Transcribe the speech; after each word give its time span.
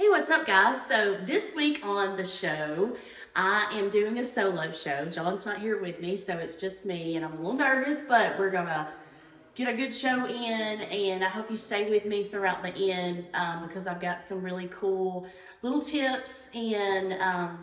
Hey, 0.00 0.08
what's 0.08 0.30
up, 0.30 0.46
guys? 0.46 0.86
So, 0.86 1.18
this 1.26 1.54
week 1.54 1.84
on 1.84 2.16
the 2.16 2.26
show, 2.26 2.96
I 3.36 3.70
am 3.74 3.90
doing 3.90 4.18
a 4.18 4.24
solo 4.24 4.72
show. 4.72 5.04
John's 5.04 5.44
not 5.44 5.60
here 5.60 5.78
with 5.78 6.00
me, 6.00 6.16
so 6.16 6.38
it's 6.38 6.56
just 6.56 6.86
me, 6.86 7.16
and 7.16 7.24
I'm 7.24 7.34
a 7.34 7.36
little 7.36 7.52
nervous, 7.52 8.00
but 8.08 8.38
we're 8.38 8.48
gonna 8.50 8.88
get 9.54 9.68
a 9.68 9.76
good 9.76 9.92
show 9.92 10.24
in, 10.24 10.80
and 10.80 11.22
I 11.22 11.28
hope 11.28 11.50
you 11.50 11.56
stay 11.56 11.90
with 11.90 12.06
me 12.06 12.24
throughout 12.24 12.62
the 12.62 12.90
end 12.90 13.26
um, 13.34 13.66
because 13.66 13.86
I've 13.86 14.00
got 14.00 14.24
some 14.24 14.42
really 14.42 14.68
cool 14.68 15.26
little 15.60 15.82
tips 15.82 16.46
and 16.54 17.12
um, 17.20 17.58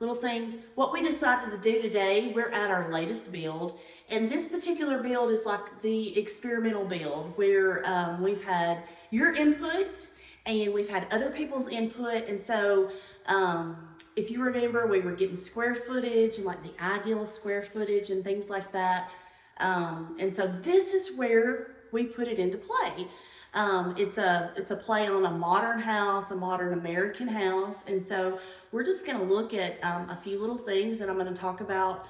little 0.00 0.16
things. 0.16 0.56
What 0.74 0.92
we 0.92 1.02
decided 1.02 1.52
to 1.52 1.58
do 1.58 1.80
today, 1.80 2.32
we're 2.34 2.50
at 2.50 2.68
our 2.68 2.90
latest 2.90 3.30
build, 3.30 3.78
and 4.10 4.28
this 4.28 4.48
particular 4.48 5.00
build 5.00 5.30
is 5.30 5.46
like 5.46 5.82
the 5.82 6.18
experimental 6.18 6.84
build 6.84 7.38
where 7.38 7.88
um, 7.88 8.24
we've 8.24 8.42
had 8.42 8.82
your 9.12 9.36
input 9.36 10.10
and 10.46 10.72
we've 10.72 10.88
had 10.88 11.06
other 11.10 11.30
people's 11.30 11.68
input. 11.68 12.28
And 12.28 12.40
so, 12.40 12.90
um, 13.26 13.76
if 14.14 14.30
you 14.30 14.42
remember, 14.42 14.86
we 14.86 15.00
were 15.00 15.12
getting 15.12 15.36
square 15.36 15.74
footage 15.74 16.36
and 16.36 16.46
like 16.46 16.62
the 16.62 16.72
ideal 16.82 17.26
square 17.26 17.62
footage 17.62 18.10
and 18.10 18.24
things 18.24 18.48
like 18.48 18.72
that. 18.72 19.10
Um, 19.58 20.16
and 20.18 20.34
so 20.34 20.46
this 20.62 20.94
is 20.94 21.16
where 21.16 21.76
we 21.92 22.04
put 22.04 22.28
it 22.28 22.38
into 22.38 22.58
play. 22.58 23.06
Um, 23.54 23.94
it's 23.96 24.18
a 24.18 24.52
it's 24.56 24.70
a 24.70 24.76
play 24.76 25.08
on 25.08 25.24
a 25.24 25.30
modern 25.30 25.80
house, 25.80 26.30
a 26.30 26.36
modern 26.36 26.74
American 26.74 27.26
house, 27.26 27.84
and 27.86 28.04
so 28.04 28.38
we're 28.70 28.84
just 28.84 29.06
going 29.06 29.18
to 29.18 29.24
look 29.24 29.54
at 29.54 29.82
um, 29.82 30.10
a 30.10 30.16
few 30.16 30.38
little 30.38 30.58
things, 30.58 31.00
and 31.00 31.10
I'm 31.10 31.16
going 31.16 31.32
to 31.32 31.40
talk 31.40 31.62
about 31.62 32.06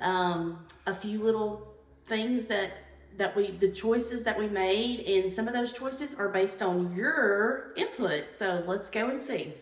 um, 0.00 0.64
a 0.86 0.94
few 0.94 1.22
little 1.22 1.68
things 2.06 2.46
that 2.46 2.72
that 3.16 3.34
we 3.36 3.52
the 3.52 3.70
choices 3.70 4.22
that 4.24 4.38
we 4.38 4.48
made 4.48 5.00
and 5.00 5.30
some 5.30 5.46
of 5.46 5.54
those 5.54 5.72
choices 5.72 6.14
are 6.14 6.28
based 6.28 6.62
on 6.62 6.94
your 6.94 7.72
input. 7.76 8.32
So 8.32 8.62
let's 8.66 8.90
go 8.90 9.08
and 9.08 9.20
see. 9.20 9.54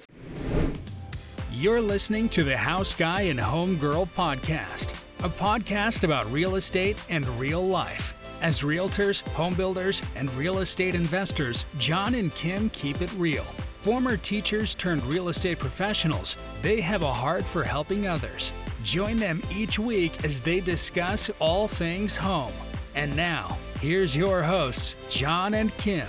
You're 1.53 1.81
listening 1.81 2.29
to 2.31 2.45
the 2.45 2.57
house 2.57 2.95
guy 2.95 3.23
and 3.23 3.41
home 3.41 3.77
girl 3.77 4.09
podcast 4.17 4.95
a 5.25 5.29
podcast 5.29 6.05
about 6.05 6.31
real 6.31 6.55
estate 6.55 6.97
and 7.09 7.29
real 7.41 7.67
life. 7.67 8.15
As 8.41 8.61
realtors 8.61 9.23
home 9.31 9.55
builders 9.55 10.01
and 10.15 10.33
real 10.35 10.61
estate 10.61 10.95
investors 10.95 11.65
john 11.79 12.15
and 12.15 12.33
kim 12.37 12.71
keep 12.71 13.03
it 13.03 13.13
real. 13.15 13.45
Former 13.81 14.17
teachers 14.17 14.77
turned 14.77 15.03
real 15.05 15.29
estate 15.29 15.59
professionals. 15.59 16.37
They 16.63 16.81
have 16.81 17.03
a 17.03 17.13
heart 17.13 17.45
for 17.45 17.65
helping 17.65 18.07
others. 18.07 18.53
Join 18.85 19.17
them 19.17 19.43
each 19.53 19.79
week 19.79 20.25
as 20.25 20.41
they 20.41 20.61
discuss 20.61 21.31
all 21.41 21.67
things 21.67 22.17
home 22.17 22.53
and 22.99 23.15
now, 23.15 23.57
here's 23.81 24.17
your 24.17 24.43
hosts, 24.43 24.97
John 25.09 25.55
and 25.55 25.75
Kim. 25.77 26.09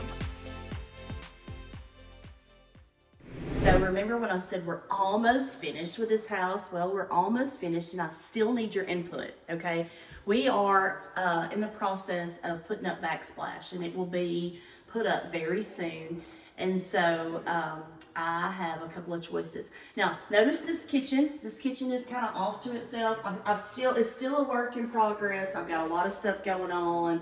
So, 3.60 3.78
remember 3.78 4.18
when 4.18 4.32
I 4.32 4.40
said 4.40 4.66
we're 4.66 4.82
almost 4.90 5.60
finished 5.60 6.00
with 6.00 6.10
this 6.10 6.26
house? 6.26 6.72
Well, 6.72 6.92
we're 6.92 7.12
almost 7.12 7.62
finished, 7.62 7.94
and 7.94 8.02
I 8.02 8.10
still 8.10 8.54
need 8.54 8.74
your 8.74 8.86
input, 8.86 9.34
okay? 9.52 9.86
We 10.26 10.48
are 10.48 11.12
uh, 11.16 11.50
in 11.54 11.62
the 11.62 11.68
process 11.68 12.40
of 12.44 12.66
putting 12.66 12.88
up 12.88 13.04
Backsplash, 13.04 13.74
and 13.74 13.86
it 13.86 13.96
will 13.96 14.08
be 14.08 14.60
put 14.88 15.06
up 15.06 15.32
very 15.32 15.62
soon. 15.62 16.24
And 16.60 16.80
so 16.80 17.42
um, 17.48 17.84
I 18.16 18.52
have 18.52 18.84
a 18.84 18.88
couple 18.88 19.14
of 19.14 19.24
choices. 19.24 19.72
Now, 19.96 20.20
notice 20.30 20.60
this 20.60 20.86
kitchen. 20.86 21.40
This 21.42 21.58
kitchen 21.58 21.92
is 21.92 22.06
kind 22.06 22.26
of 22.26 22.36
off 22.36 22.62
to 22.64 22.76
itself. 22.76 23.18
I've, 23.24 23.40
I've, 23.46 23.60
still, 23.60 23.96
it's 23.96 24.12
still 24.12 24.38
a 24.38 24.44
work 24.44 24.76
in 24.76 24.90
progress. 24.90 25.56
I've 25.56 25.70
got 25.70 25.90
a 25.90 25.94
lot 25.94 26.06
of 26.06 26.12
stuff 26.12 26.44
going 26.44 26.72
on, 26.72 27.22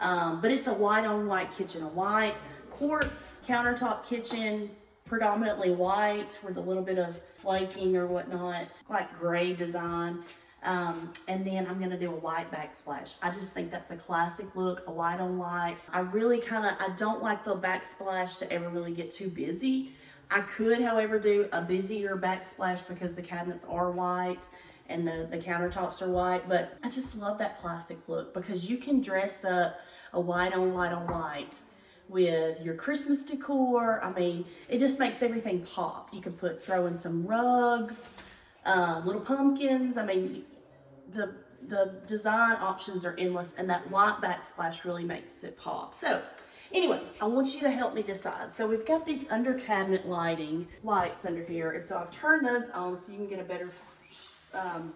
um, 0.00 0.42
but 0.42 0.50
it's 0.50 0.66
a 0.66 0.74
white 0.74 1.06
on 1.06 1.26
white 1.26 1.50
kitchen, 1.50 1.82
a 1.82 1.88
white 1.88 2.34
quartz 2.68 3.42
countertop 3.46 4.06
kitchen, 4.06 4.70
predominantly 5.06 5.70
white 5.70 6.38
with 6.44 6.58
a 6.58 6.60
little 6.60 6.82
bit 6.82 6.98
of 6.98 7.20
flaking 7.36 7.96
or 7.96 8.06
whatnot, 8.06 8.82
like 8.90 9.18
gray 9.18 9.54
design. 9.54 10.22
Um, 10.64 11.12
and 11.28 11.46
then 11.46 11.66
I'm 11.66 11.78
gonna 11.78 11.98
do 11.98 12.10
a 12.10 12.16
white 12.16 12.50
backsplash. 12.50 13.16
I 13.22 13.30
just 13.30 13.52
think 13.52 13.70
that's 13.70 13.90
a 13.90 13.96
classic 13.96 14.46
look, 14.56 14.84
a 14.86 14.90
white 14.90 15.20
on 15.20 15.36
white. 15.38 15.76
I 15.92 16.00
really 16.00 16.40
kind 16.40 16.64
of, 16.64 16.72
I 16.80 16.94
don't 16.96 17.22
like 17.22 17.44
the 17.44 17.54
backsplash 17.56 18.38
to 18.38 18.50
ever 18.50 18.68
really 18.68 18.92
get 18.92 19.10
too 19.10 19.28
busy. 19.28 19.92
I 20.30 20.40
could, 20.40 20.80
however, 20.80 21.18
do 21.18 21.48
a 21.52 21.60
busier 21.60 22.16
backsplash 22.16 22.86
because 22.88 23.14
the 23.14 23.22
cabinets 23.22 23.64
are 23.66 23.90
white 23.90 24.48
and 24.88 25.06
the, 25.06 25.28
the 25.30 25.38
countertops 25.38 26.02
are 26.02 26.10
white, 26.10 26.48
but 26.48 26.78
I 26.82 26.88
just 26.88 27.16
love 27.16 27.38
that 27.38 27.60
classic 27.60 27.98
look 28.06 28.34
because 28.34 28.68
you 28.68 28.78
can 28.78 29.00
dress 29.00 29.44
up 29.44 29.78
a 30.12 30.20
white 30.20 30.54
on 30.54 30.72
white 30.72 30.92
on 30.92 31.06
white 31.06 31.60
with 32.08 32.60
your 32.62 32.74
Christmas 32.74 33.22
decor. 33.22 34.02
I 34.02 34.12
mean, 34.12 34.44
it 34.68 34.78
just 34.78 34.98
makes 34.98 35.22
everything 35.22 35.60
pop. 35.60 36.12
You 36.12 36.20
can 36.20 36.32
put, 36.32 36.64
throw 36.64 36.86
in 36.86 36.96
some 36.96 37.26
rugs, 37.26 38.12
uh, 38.66 39.02
little 39.04 39.22
pumpkins. 39.22 39.96
I 39.96 40.04
mean, 40.04 40.44
the 41.12 41.34
the 41.68 41.94
design 42.06 42.56
options 42.60 43.04
are 43.04 43.14
endless 43.18 43.54
and 43.56 43.68
that 43.70 43.90
white 43.90 44.20
backsplash 44.20 44.84
really 44.84 45.04
makes 45.04 45.42
it 45.44 45.56
pop. 45.58 45.94
So 45.94 46.22
anyways, 46.72 47.14
I 47.20 47.26
want 47.26 47.54
you 47.54 47.60
to 47.60 47.70
help 47.70 47.94
me 47.94 48.02
decide. 48.02 48.52
So 48.52 48.66
we've 48.66 48.84
got 48.84 49.06
these 49.06 49.30
under 49.30 49.54
cabinet 49.54 50.06
lighting 50.06 50.66
lights 50.82 51.24
under 51.24 51.42
here. 51.42 51.72
And 51.72 51.84
so 51.84 51.98
I've 51.98 52.10
turned 52.10 52.46
those 52.46 52.68
on 52.70 53.00
so 53.00 53.12
you 53.12 53.18
can 53.18 53.28
get 53.28 53.40
a 53.40 53.44
better 53.44 53.70
um, 54.52 54.92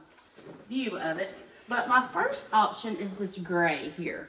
view 0.68 0.98
of 0.98 1.18
it. 1.18 1.30
But 1.68 1.88
my 1.88 2.06
first 2.06 2.52
option 2.52 2.96
is 2.96 3.16
this 3.16 3.38
gray 3.38 3.90
here. 3.96 4.28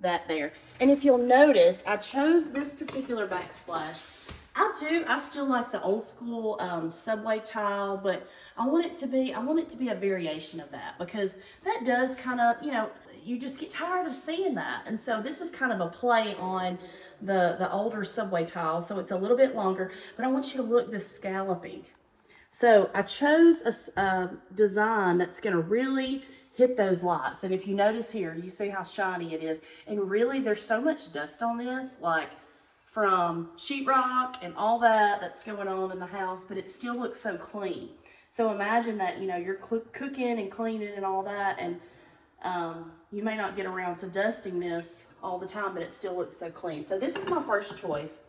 That 0.00 0.28
there. 0.28 0.52
And 0.80 0.92
if 0.92 1.04
you'll 1.04 1.18
notice, 1.18 1.82
I 1.86 1.96
chose 1.96 2.52
this 2.52 2.72
particular 2.72 3.26
backsplash 3.26 4.18
I 4.58 4.72
do. 4.76 5.04
I 5.06 5.20
still 5.20 5.46
like 5.46 5.70
the 5.70 5.80
old 5.82 6.02
school 6.02 6.56
um, 6.58 6.90
subway 6.90 7.38
tile, 7.38 7.96
but 7.96 8.28
I 8.58 8.66
want 8.66 8.86
it 8.86 8.94
to 8.96 9.06
be. 9.06 9.32
I 9.32 9.38
want 9.38 9.58
it 9.60 9.68
to 9.70 9.76
be 9.76 9.88
a 9.88 9.94
variation 9.94 10.60
of 10.60 10.70
that 10.72 10.98
because 10.98 11.36
that 11.64 11.82
does 11.84 12.16
kind 12.16 12.40
of, 12.40 12.56
you 12.62 12.72
know, 12.72 12.90
you 13.24 13.38
just 13.38 13.60
get 13.60 13.70
tired 13.70 14.06
of 14.06 14.14
seeing 14.14 14.54
that, 14.54 14.82
and 14.86 14.98
so 14.98 15.22
this 15.22 15.40
is 15.40 15.50
kind 15.50 15.72
of 15.72 15.80
a 15.80 15.88
play 15.88 16.34
on 16.36 16.78
the 17.22 17.56
the 17.58 17.70
older 17.72 18.04
subway 18.04 18.44
tile. 18.44 18.82
So 18.82 18.98
it's 18.98 19.10
a 19.10 19.16
little 19.16 19.36
bit 19.36 19.54
longer, 19.54 19.92
but 20.16 20.24
I 20.24 20.28
want 20.28 20.54
you 20.54 20.62
to 20.62 20.66
look 20.66 20.90
this 20.90 21.10
scalloping. 21.10 21.84
So 22.48 22.90
I 22.94 23.02
chose 23.02 23.62
a, 23.96 24.00
a 24.00 24.30
design 24.54 25.18
that's 25.18 25.38
going 25.38 25.54
to 25.54 25.60
really 25.60 26.22
hit 26.54 26.76
those 26.76 27.02
lights. 27.02 27.44
And 27.44 27.54
if 27.54 27.66
you 27.66 27.74
notice 27.74 28.10
here, 28.10 28.34
you 28.34 28.50
see 28.50 28.68
how 28.68 28.82
shiny 28.82 29.34
it 29.34 29.42
is. 29.42 29.60
And 29.86 30.10
really, 30.10 30.40
there's 30.40 30.62
so 30.62 30.80
much 30.80 31.12
dust 31.12 31.42
on 31.42 31.58
this, 31.58 31.98
like 32.00 32.30
from 32.84 33.50
sheetrock 33.56 34.36
and 34.42 34.54
all 34.56 34.78
that 34.80 35.20
that's 35.20 35.44
going 35.44 35.68
on 35.68 35.92
in 35.92 35.98
the 35.98 36.06
house, 36.06 36.44
but 36.44 36.56
it 36.56 36.68
still 36.68 36.98
looks 36.98 37.20
so 37.20 37.36
clean. 37.36 37.90
So 38.28 38.52
imagine 38.52 38.98
that, 38.98 39.20
you 39.20 39.26
know, 39.26 39.36
you're 39.36 39.54
cooking 39.54 40.38
and 40.38 40.50
cleaning 40.50 40.92
and 40.94 41.04
all 41.04 41.22
that, 41.22 41.56
and 41.58 41.80
um, 42.42 42.92
you 43.10 43.22
may 43.22 43.36
not 43.36 43.56
get 43.56 43.66
around 43.66 43.96
to 43.96 44.06
dusting 44.06 44.60
this 44.60 45.06
all 45.22 45.38
the 45.38 45.46
time, 45.46 45.74
but 45.74 45.82
it 45.82 45.92
still 45.92 46.16
looks 46.16 46.36
so 46.36 46.50
clean. 46.50 46.84
So 46.84 46.98
this 46.98 47.16
is 47.16 47.28
my 47.28 47.42
first 47.42 47.78
choice. 47.80 48.22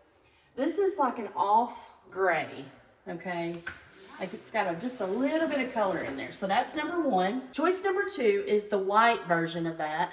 This 0.55 0.77
is 0.77 0.97
like 0.97 1.19
an 1.19 1.29
off 1.35 1.95
gray, 2.09 2.65
okay? 3.07 3.55
Like 4.19 4.33
it's 4.33 4.51
got 4.51 4.73
a, 4.73 4.79
just 4.79 5.01
a 5.01 5.05
little 5.05 5.47
bit 5.47 5.61
of 5.61 5.73
color 5.73 5.99
in 5.99 6.17
there. 6.17 6.31
So 6.31 6.47
that's 6.47 6.75
number 6.75 7.01
one. 7.01 7.43
Choice 7.51 7.83
number 7.83 8.03
two 8.03 8.43
is 8.47 8.67
the 8.67 8.77
white 8.77 9.23
version 9.27 9.67
of 9.67 9.77
that. 9.77 10.11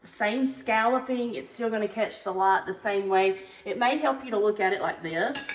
Same 0.00 0.46
scalloping. 0.46 1.34
It's 1.34 1.50
still 1.50 1.70
to 1.70 1.88
catch 1.88 2.24
the 2.24 2.32
light 2.32 2.64
the 2.66 2.74
same 2.74 3.08
way. 3.08 3.40
It 3.64 3.78
may 3.78 3.98
help 3.98 4.24
you 4.24 4.30
to 4.30 4.38
look 4.38 4.60
at 4.60 4.72
it 4.72 4.80
like 4.80 5.02
this. 5.02 5.50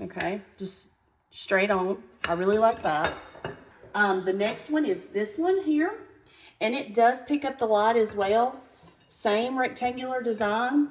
Okay, 0.00 0.40
just 0.58 0.88
straight 1.30 1.70
on. 1.70 2.02
I 2.26 2.32
really 2.32 2.58
like 2.58 2.82
that. 2.82 3.14
Um, 3.94 4.24
the 4.24 4.32
next 4.32 4.70
one 4.70 4.84
is 4.84 5.06
this 5.06 5.36
one 5.38 5.62
here. 5.64 6.00
And 6.60 6.74
it 6.74 6.94
does 6.94 7.22
pick 7.22 7.44
up 7.44 7.58
the 7.58 7.66
light 7.66 7.96
as 7.96 8.14
well. 8.14 8.60
Same 9.08 9.58
rectangular 9.58 10.22
design. 10.22 10.90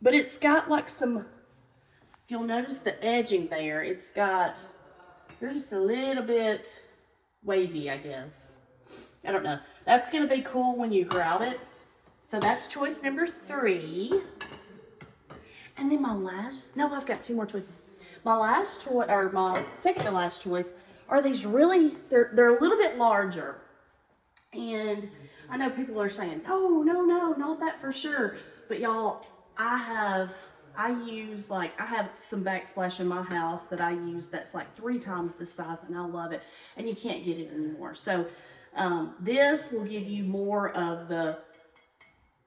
But 0.00 0.14
it's 0.14 0.38
got 0.38 0.70
like 0.70 0.88
some 0.88 1.26
you'll 2.28 2.42
notice 2.42 2.78
the 2.78 3.02
edging 3.04 3.48
there, 3.48 3.82
it's 3.82 4.10
got, 4.10 4.58
there's 5.40 5.54
just 5.54 5.72
a 5.72 5.80
little 5.80 6.22
bit 6.22 6.82
wavy, 7.42 7.90
I 7.90 7.96
guess. 7.96 8.56
I 9.24 9.32
don't 9.32 9.42
know. 9.42 9.58
That's 9.84 10.10
going 10.10 10.28
to 10.28 10.34
be 10.34 10.42
cool 10.42 10.76
when 10.76 10.92
you 10.92 11.04
grout 11.04 11.42
it. 11.42 11.58
So 12.22 12.38
that's 12.38 12.68
choice 12.68 13.02
number 13.02 13.26
three. 13.26 14.22
And 15.78 15.90
then 15.90 16.02
my 16.02 16.14
last, 16.14 16.76
no, 16.76 16.92
I've 16.92 17.06
got 17.06 17.22
two 17.22 17.34
more 17.34 17.46
choices. 17.46 17.82
My 18.24 18.36
last 18.36 18.84
choice, 18.84 19.06
or 19.08 19.30
my 19.30 19.64
second 19.74 20.04
to 20.04 20.10
last 20.10 20.42
choice, 20.42 20.72
are 21.08 21.22
these 21.22 21.46
really, 21.46 21.92
they're, 22.10 22.30
they're 22.34 22.56
a 22.56 22.60
little 22.60 22.76
bit 22.76 22.98
larger. 22.98 23.60
And 24.52 25.08
I 25.48 25.56
know 25.56 25.70
people 25.70 26.00
are 26.00 26.08
saying, 26.08 26.42
no, 26.46 26.82
no, 26.82 27.02
no, 27.02 27.32
not 27.32 27.60
that 27.60 27.80
for 27.80 27.92
sure. 27.92 28.36
But 28.68 28.80
y'all, 28.80 29.24
I 29.56 29.76
have 29.78 30.34
I 30.78 30.92
use 30.92 31.50
like 31.50 31.78
I 31.80 31.84
have 31.84 32.10
some 32.14 32.44
backsplash 32.44 33.00
in 33.00 33.08
my 33.08 33.22
house 33.22 33.66
that 33.66 33.80
I 33.80 33.90
use 33.90 34.28
that's 34.28 34.54
like 34.54 34.72
three 34.76 35.00
times 35.00 35.34
the 35.34 35.44
size 35.44 35.82
and 35.82 35.96
I 35.96 36.06
love 36.06 36.30
it 36.30 36.40
and 36.76 36.88
you 36.88 36.94
can't 36.94 37.24
get 37.24 37.36
it 37.36 37.50
anymore. 37.52 37.96
So 37.96 38.24
um, 38.76 39.14
this 39.18 39.72
will 39.72 39.84
give 39.84 40.04
you 40.04 40.22
more 40.22 40.70
of 40.76 41.08
the 41.08 41.38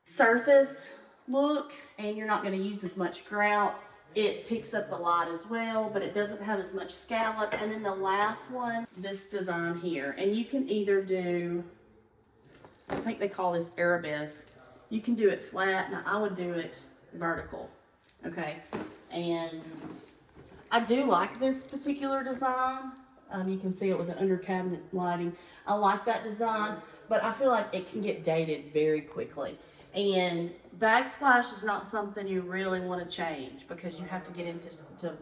surface 0.05 0.91
look 1.31 1.73
and 1.97 2.17
you're 2.17 2.27
not 2.27 2.43
going 2.43 2.57
to 2.57 2.63
use 2.63 2.83
as 2.83 2.97
much 2.97 3.25
grout. 3.25 3.79
It 4.13 4.45
picks 4.47 4.73
up 4.73 4.89
the 4.89 4.97
light 4.97 5.29
as 5.31 5.47
well, 5.47 5.89
but 5.91 6.01
it 6.01 6.13
doesn't 6.13 6.41
have 6.41 6.59
as 6.59 6.73
much 6.73 6.91
scallop. 6.93 7.53
And 7.61 7.71
then 7.71 7.81
the 7.81 7.95
last 7.95 8.51
one, 8.51 8.85
this 8.97 9.29
design 9.29 9.79
here. 9.79 10.15
And 10.17 10.35
you 10.35 10.43
can 10.43 10.69
either 10.69 11.01
do, 11.01 11.63
I 12.89 12.95
think 12.95 13.19
they 13.19 13.29
call 13.29 13.53
this 13.53 13.71
arabesque. 13.77 14.49
You 14.89 14.99
can 14.99 15.15
do 15.15 15.29
it 15.29 15.41
flat. 15.41 15.91
Now 15.91 16.03
I 16.05 16.17
would 16.17 16.35
do 16.35 16.51
it 16.53 16.77
vertical. 17.13 17.69
Okay. 18.25 18.57
And 19.11 19.61
I 20.71 20.81
do 20.81 21.05
like 21.05 21.39
this 21.39 21.63
particular 21.63 22.23
design. 22.23 22.91
Um, 23.31 23.47
you 23.47 23.57
can 23.57 23.71
see 23.71 23.89
it 23.89 23.97
with 23.97 24.07
the 24.07 24.19
under 24.19 24.37
cabinet 24.37 24.81
lighting. 24.91 25.33
I 25.65 25.73
like 25.75 26.03
that 26.05 26.23
design, 26.23 26.77
but 27.07 27.23
I 27.23 27.31
feel 27.31 27.49
like 27.49 27.67
it 27.73 27.89
can 27.89 28.01
get 28.01 28.23
dated 28.23 28.73
very 28.73 29.01
quickly. 29.01 29.57
And 29.93 30.51
backsplash 30.79 31.53
is 31.53 31.63
not 31.63 31.85
something 31.85 32.27
you 32.27 32.41
really 32.41 32.79
want 32.79 33.07
to 33.07 33.15
change 33.15 33.67
because 33.67 33.99
you 33.99 34.05
have 34.05 34.23
to 34.23 34.31
get 34.31 34.47
into 34.47 34.69
to 34.99 35.13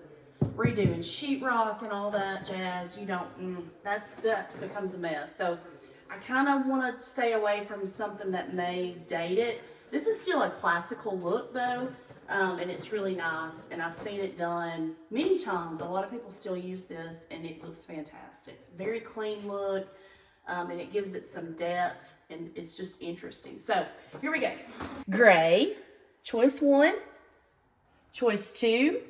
redoing 0.56 1.00
sheetrock 1.00 1.82
and 1.82 1.92
all 1.92 2.12
that 2.12 2.46
jazz. 2.46 2.98
You 2.98 3.06
don't, 3.06 3.40
mm, 3.42 3.64
that's, 3.84 4.12
that 4.22 4.60
becomes 4.60 4.94
a 4.94 4.98
mess. 4.98 5.36
So 5.36 5.58
I 6.12 6.18
kind 6.18 6.48
of 6.48 6.68
want 6.68 7.00
to 7.00 7.06
stay 7.06 7.34
away 7.34 7.66
from 7.68 7.86
something 7.86 8.32
that 8.32 8.54
may 8.54 8.96
date 9.08 9.40
it. 9.40 9.62
This 9.92 10.06
is 10.06 10.22
still 10.22 10.44
a 10.44 10.50
classical 10.50 11.18
look 11.18 11.54
though, 11.54 11.88
um, 12.30 12.60
and 12.60 12.70
it's 12.70 12.92
really 12.92 13.16
nice. 13.16 13.68
And 13.72 13.82
I've 13.82 13.96
seen 13.96 14.20
it 14.20 14.38
done 14.38 14.96
many 15.10 15.38
times. 15.38 15.82
A 15.82 15.86
lot 15.86 16.04
of 16.04 16.12
people 16.12 16.30
still 16.30 16.58
use 16.58 16.86
this 16.86 17.26
and 17.32 17.44
it 17.44 17.64
looks 17.64 17.84
fantastic. 17.84 18.60
Very 18.78 19.00
clean 19.00 19.48
look 19.48 19.88
um, 20.50 20.72
and 20.72 20.82
it 20.82 20.92
gives 20.92 21.14
it 21.14 21.26
some 21.26 21.54
depth 21.54 22.16
and 22.30 22.50
it's 22.56 22.76
just 22.76 23.02
interesting. 23.02 23.60
So 23.60 23.86
here 24.20 24.32
we 24.32 24.40
go. 24.40 24.52
Gray, 25.10 25.76
choice 26.24 26.60
one, 26.60 26.96
choice 28.12 28.52
two, 28.52 29.02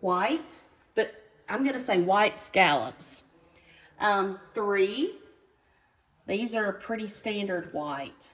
white, 0.00 0.60
but 0.94 1.14
I'm 1.48 1.64
gonna 1.64 1.80
say 1.80 2.00
white 2.00 2.38
scallops. 2.38 3.22
Um, 4.00 4.38
three, 4.54 5.14
these 6.26 6.54
are 6.54 6.66
a 6.66 6.74
pretty 6.74 7.06
standard 7.06 7.72
white. 7.72 8.32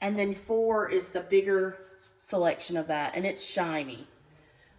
And 0.00 0.18
then 0.18 0.34
four 0.34 0.90
is 0.90 1.12
the 1.12 1.20
bigger 1.20 1.78
selection 2.18 2.76
of 2.76 2.88
that 2.88 3.14
and 3.14 3.24
it's 3.24 3.44
shiny. 3.44 4.06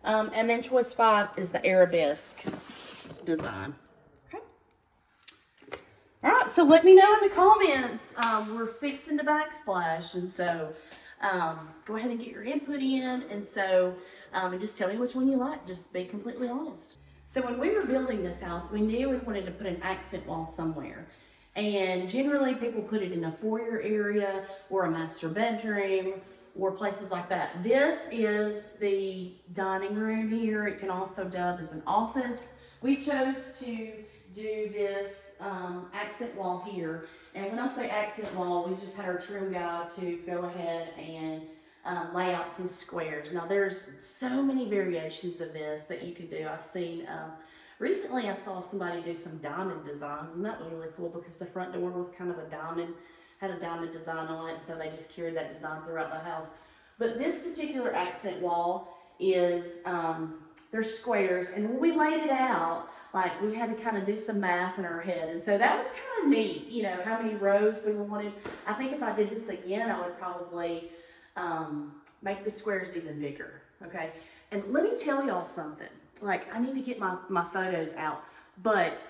Um, 0.04 0.32
and 0.34 0.50
then 0.50 0.62
choice 0.62 0.94
five 0.94 1.30
is 1.38 1.52
the 1.52 1.66
arabesque 1.66 2.44
design. 3.24 3.76
So 6.52 6.66
let 6.66 6.84
me 6.84 6.94
know 6.94 7.14
in 7.14 7.30
the 7.30 7.34
comments. 7.34 8.14
Um, 8.18 8.58
we're 8.58 8.66
fixing 8.66 9.18
to 9.18 9.24
backsplash, 9.24 10.16
and 10.16 10.28
so 10.28 10.74
um, 11.22 11.70
go 11.86 11.96
ahead 11.96 12.12
and 12.12 12.20
get 12.20 12.28
your 12.28 12.44
input 12.44 12.82
in, 12.82 13.24
and 13.30 13.44
so 13.44 13.96
um, 14.34 14.52
and 14.52 14.60
just 14.60 14.78
tell 14.78 14.90
me 14.90 14.98
which 14.98 15.16
one 15.16 15.30
you 15.30 15.38
like. 15.38 15.66
Just 15.66 15.94
be 15.94 16.04
completely 16.04 16.50
honest. 16.50 16.98
So 17.26 17.42
when 17.42 17.58
we 17.58 17.70
were 17.70 17.86
building 17.86 18.22
this 18.22 18.42
house, 18.42 18.70
we 18.70 18.82
knew 18.82 19.10
we 19.10 19.16
wanted 19.20 19.46
to 19.46 19.52
put 19.52 19.66
an 19.66 19.82
accent 19.82 20.28
wall 20.28 20.46
somewhere. 20.46 21.08
And 21.56 22.10
generally 22.10 22.54
people 22.56 22.82
put 22.82 23.02
it 23.02 23.14
in 23.14 23.24
a 23.24 23.32
foyer 23.32 23.80
area 23.82 24.44
or 24.70 24.88
a 24.88 24.92
master 24.92 25.30
bedroom 25.30 26.16
or 26.60 26.74
places 26.74 27.12
like 27.12 27.30
that. 27.30 27.64
This 27.64 28.10
is 28.12 28.74
the 28.74 29.32
dining 29.54 29.96
room 29.96 30.30
here. 30.30 30.68
It 30.68 30.80
can 30.80 30.90
also 30.90 31.24
dub 31.24 31.62
as 31.62 31.72
an 31.72 31.82
office. 31.88 32.48
We 32.82 32.98
chose 32.98 33.58
to 33.62 34.04
do 34.34 34.70
this 34.74 35.36
um, 35.40 35.88
accent 35.94 36.36
wall 36.36 36.66
here. 36.70 37.08
And 37.36 37.48
when 37.48 37.60
I 37.60 37.68
say 37.68 37.90
accent 37.90 38.34
wall, 38.36 38.68
we 38.68 38.76
just 38.76 38.96
had 38.96 39.06
our 39.06 39.18
trim 39.18 39.52
guy 39.52 39.86
to 39.96 40.20
go 40.26 40.46
ahead 40.46 40.94
and 40.98 41.44
um, 41.86 42.14
lay 42.14 42.34
out 42.34 42.50
some 42.50 42.68
squares. 42.68 43.34
Now 43.34 43.46
there's 43.46 43.90
so 44.02 44.42
many 44.42 44.70
variations 44.70 45.42
of 45.42 45.54
this 45.54 45.84
that 45.84 46.04
you 46.04 46.14
can 46.14 46.28
do. 46.28 46.48
I've 46.48 46.64
seen, 46.64 47.08
um, 47.08 47.32
recently 47.80 48.30
I 48.30 48.36
saw 48.36 48.62
somebody 48.62 49.02
do 49.02 49.16
some 49.16 49.38
diamond 49.38 49.86
designs 49.86 50.34
and 50.36 50.46
that 50.46 50.62
was 50.62 50.72
really 50.72 50.90
cool 50.96 51.10
because 51.10 51.38
the 51.38 51.46
front 51.46 51.74
door 51.74 51.90
was 51.90 52.12
kind 52.12 52.30
of 52.30 52.38
a 52.38 52.50
diamond, 52.50 52.94
had 53.40 53.52
a 53.52 53.60
diamond 53.60 53.92
design 53.92 54.28
on 54.28 54.50
it. 54.50 54.62
So 54.62 54.76
they 54.76 54.90
just 54.90 55.14
carried 55.14 55.36
that 55.38 55.54
design 55.54 55.82
throughout 55.84 56.12
the 56.12 56.20
house. 56.20 56.52
But 57.00 57.18
this 57.18 57.40
particular 57.40 57.96
accent 57.96 58.42
wall 58.42 58.98
is, 59.20 59.80
um, 59.86 60.36
there's 60.72 60.94
squares 60.98 61.50
and 61.50 61.70
when 61.70 61.80
we 61.80 61.92
laid 61.94 62.22
it 62.22 62.30
out, 62.30 62.90
like 63.14 63.42
we 63.42 63.54
had 63.56 63.76
to 63.76 63.84
kind 63.84 63.98
of 63.98 64.06
do 64.06 64.16
some 64.16 64.40
math 64.40 64.80
in 64.80 64.86
our 64.86 65.02
head. 65.02 65.30
And 65.30 65.42
so 65.42 65.58
that 65.58 65.78
was 65.78 65.92
kind 65.92 66.24
of 66.24 66.30
neat, 66.30 66.68
you 66.70 66.84
know, 66.84 66.98
how 67.04 67.22
many 67.22 67.36
rows 67.36 67.84
we 67.86 67.94
wanted. 67.94 68.34
I 68.66 68.74
think 68.74 68.94
if 68.94 69.04
I 69.04 69.14
did 69.16 69.30
this 69.30 69.50
again, 69.50 69.90
I 69.92 70.00
would 70.00 70.18
probably 70.18 70.90
um, 71.36 71.96
make 72.22 72.44
the 72.44 72.52
squares 72.52 72.96
even 72.96 73.20
bigger, 73.20 73.62
okay? 73.86 74.12
And 74.52 74.64
let 74.70 74.84
me 74.84 74.92
tell 74.98 75.26
y'all 75.26 75.46
something. 75.46 75.88
Like, 76.22 76.54
I 76.54 76.60
need 76.60 76.76
to 76.76 76.82
get 76.82 77.00
my, 77.00 77.18
my 77.30 77.44
photos 77.44 77.94
out. 77.96 78.24
But, 78.62 79.04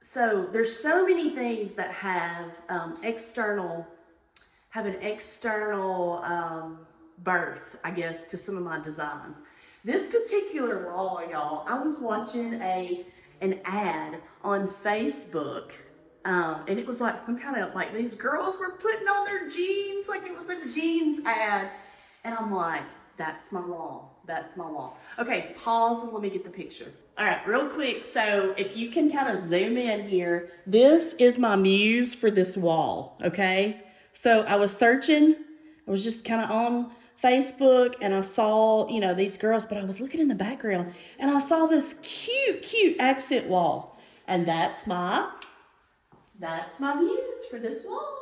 so 0.00 0.46
there's 0.52 0.76
so 0.76 1.06
many 1.06 1.30
things 1.30 1.72
that 1.72 1.90
have 1.92 2.60
um, 2.68 2.98
external, 3.02 3.86
have 4.68 4.84
an 4.84 4.96
external 5.00 6.18
um, 6.18 6.80
birth, 7.22 7.78
I 7.82 7.90
guess, 7.90 8.24
to 8.26 8.36
some 8.36 8.56
of 8.56 8.62
my 8.62 8.78
designs. 8.78 9.40
This 9.84 10.06
particular 10.06 10.86
wall, 10.86 11.22
y'all, 11.30 11.64
I 11.66 11.82
was 11.82 11.98
watching 11.98 12.54
a 12.60 13.06
an 13.44 13.60
ad 13.64 14.20
on 14.42 14.66
Facebook. 14.66 15.72
Um, 16.24 16.62
and 16.66 16.78
it 16.78 16.86
was 16.86 17.00
like 17.00 17.18
some 17.18 17.38
kind 17.38 17.62
of 17.62 17.74
like 17.74 17.92
these 17.92 18.14
girls 18.14 18.58
were 18.58 18.72
putting 18.72 19.06
on 19.06 19.26
their 19.26 19.48
jeans, 19.48 20.08
like 20.08 20.26
it 20.26 20.34
was 20.34 20.48
a 20.48 20.66
jeans 20.66 21.20
ad. 21.24 21.70
And 22.24 22.34
I'm 22.34 22.50
like, 22.50 22.82
that's 23.16 23.52
my 23.52 23.60
wall. 23.60 24.22
That's 24.26 24.56
my 24.56 24.68
wall. 24.68 24.98
Okay, 25.18 25.54
pause 25.62 26.02
and 26.02 26.12
let 26.12 26.22
me 26.22 26.30
get 26.30 26.42
the 26.42 26.50
picture. 26.50 26.90
All 27.18 27.26
right, 27.26 27.46
real 27.46 27.68
quick. 27.68 28.02
So 28.02 28.54
if 28.56 28.76
you 28.76 28.90
can 28.90 29.12
kind 29.12 29.28
of 29.28 29.42
zoom 29.42 29.76
in 29.76 30.08
here, 30.08 30.50
this 30.66 31.12
is 31.14 31.38
my 31.38 31.54
muse 31.54 32.14
for 32.14 32.30
this 32.30 32.56
wall. 32.56 33.18
Okay. 33.22 33.82
So 34.14 34.42
I 34.44 34.56
was 34.56 34.76
searching, 34.76 35.36
I 35.86 35.90
was 35.90 36.02
just 36.02 36.24
kind 36.24 36.42
of 36.42 36.50
on 36.50 36.90
Facebook 37.22 37.96
and 38.00 38.14
I 38.14 38.22
saw, 38.22 38.88
you 38.88 39.00
know, 39.00 39.14
these 39.14 39.36
girls, 39.36 39.64
but 39.64 39.78
I 39.78 39.84
was 39.84 40.00
looking 40.00 40.20
in 40.20 40.28
the 40.28 40.34
background 40.34 40.94
and 41.18 41.30
I 41.30 41.40
saw 41.40 41.66
this 41.66 41.94
cute, 42.02 42.62
cute 42.62 42.96
accent 43.00 43.46
wall. 43.46 43.98
And 44.26 44.46
that's 44.46 44.86
my, 44.86 45.30
that's 46.38 46.80
my 46.80 46.94
muse 46.94 47.46
for 47.50 47.58
this 47.58 47.84
wall. 47.86 48.18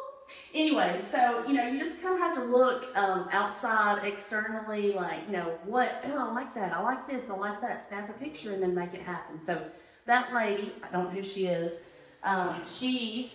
Anyway, 0.54 0.98
so, 0.98 1.46
you 1.46 1.54
know, 1.54 1.66
you 1.66 1.78
just 1.78 2.00
kind 2.02 2.14
of 2.14 2.20
have 2.20 2.34
to 2.36 2.44
look 2.44 2.94
um, 2.96 3.28
outside 3.32 4.04
externally, 4.04 4.92
like, 4.92 5.20
you 5.26 5.32
know, 5.32 5.58
what, 5.64 6.02
oh, 6.06 6.30
I 6.30 6.32
like 6.32 6.54
that, 6.54 6.72
I 6.72 6.82
like 6.82 7.08
this, 7.08 7.31
I 7.31 7.34
like 7.34 7.60
that, 7.60 7.81
snap 7.81 8.08
a 8.08 8.12
picture 8.12 8.52
and 8.52 8.62
then 8.62 8.74
make 8.74 8.94
it 8.94 9.02
happen. 9.02 9.40
So 9.40 9.62
that 10.06 10.32
lady, 10.34 10.72
I 10.82 10.90
don't 10.90 11.05
know 11.05 11.10
who 11.10 11.22
she 11.22 11.46
is, 11.46 11.74
um, 12.22 12.60
she 12.67 13.32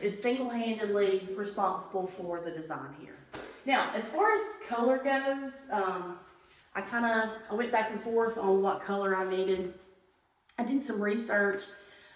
is 0.00 0.20
single-handedly 0.20 1.28
responsible 1.36 2.06
for 2.06 2.40
the 2.40 2.50
design 2.50 2.94
here. 3.00 3.16
Now, 3.64 3.90
as 3.94 4.10
far 4.10 4.32
as 4.34 4.40
color 4.68 4.98
goes, 4.98 5.66
um, 5.70 6.18
I 6.74 6.80
kind 6.80 7.06
of 7.06 7.30
I 7.50 7.54
went 7.54 7.70
back 7.70 7.90
and 7.90 8.00
forth 8.00 8.38
on 8.38 8.62
what 8.62 8.80
color 8.82 9.16
I 9.16 9.28
needed. 9.28 9.74
I 10.58 10.64
did 10.64 10.82
some 10.82 11.00
research. 11.00 11.62